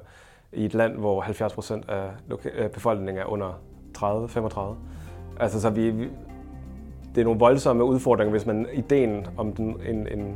i 0.54 0.66
et 0.66 0.74
land, 0.74 0.98
hvor 0.98 1.22
70 1.22 1.54
procent 1.54 1.90
af 1.90 2.72
befolkningen 2.72 3.22
er 3.22 3.26
under 3.26 3.62
30-35. 3.98 4.60
Altså, 5.40 5.62
så 5.62 5.70
vi, 5.70 5.90
vi, 5.90 6.10
det 7.16 7.22
er 7.22 7.26
nogle 7.26 7.40
voldsomme 7.40 7.84
udfordringer, 7.84 8.32
hvis 8.32 8.46
man 8.46 8.68
ideen 8.74 9.28
om 9.38 9.54
den, 9.54 9.82
en, 9.88 10.08
en, 10.08 10.36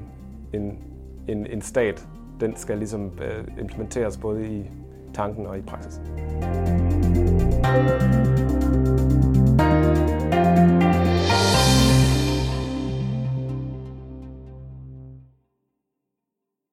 en, 0.54 0.80
en, 1.28 1.48
en 1.48 1.62
stat 1.62 2.08
den 2.40 2.56
skal 2.56 2.78
ligesom 2.78 3.12
øh, 3.22 3.48
implementeres 3.60 4.18
både 4.18 4.48
i 4.48 4.72
tanken 5.14 5.46
og 5.46 5.58
i 5.58 5.62
praksis. 5.62 6.02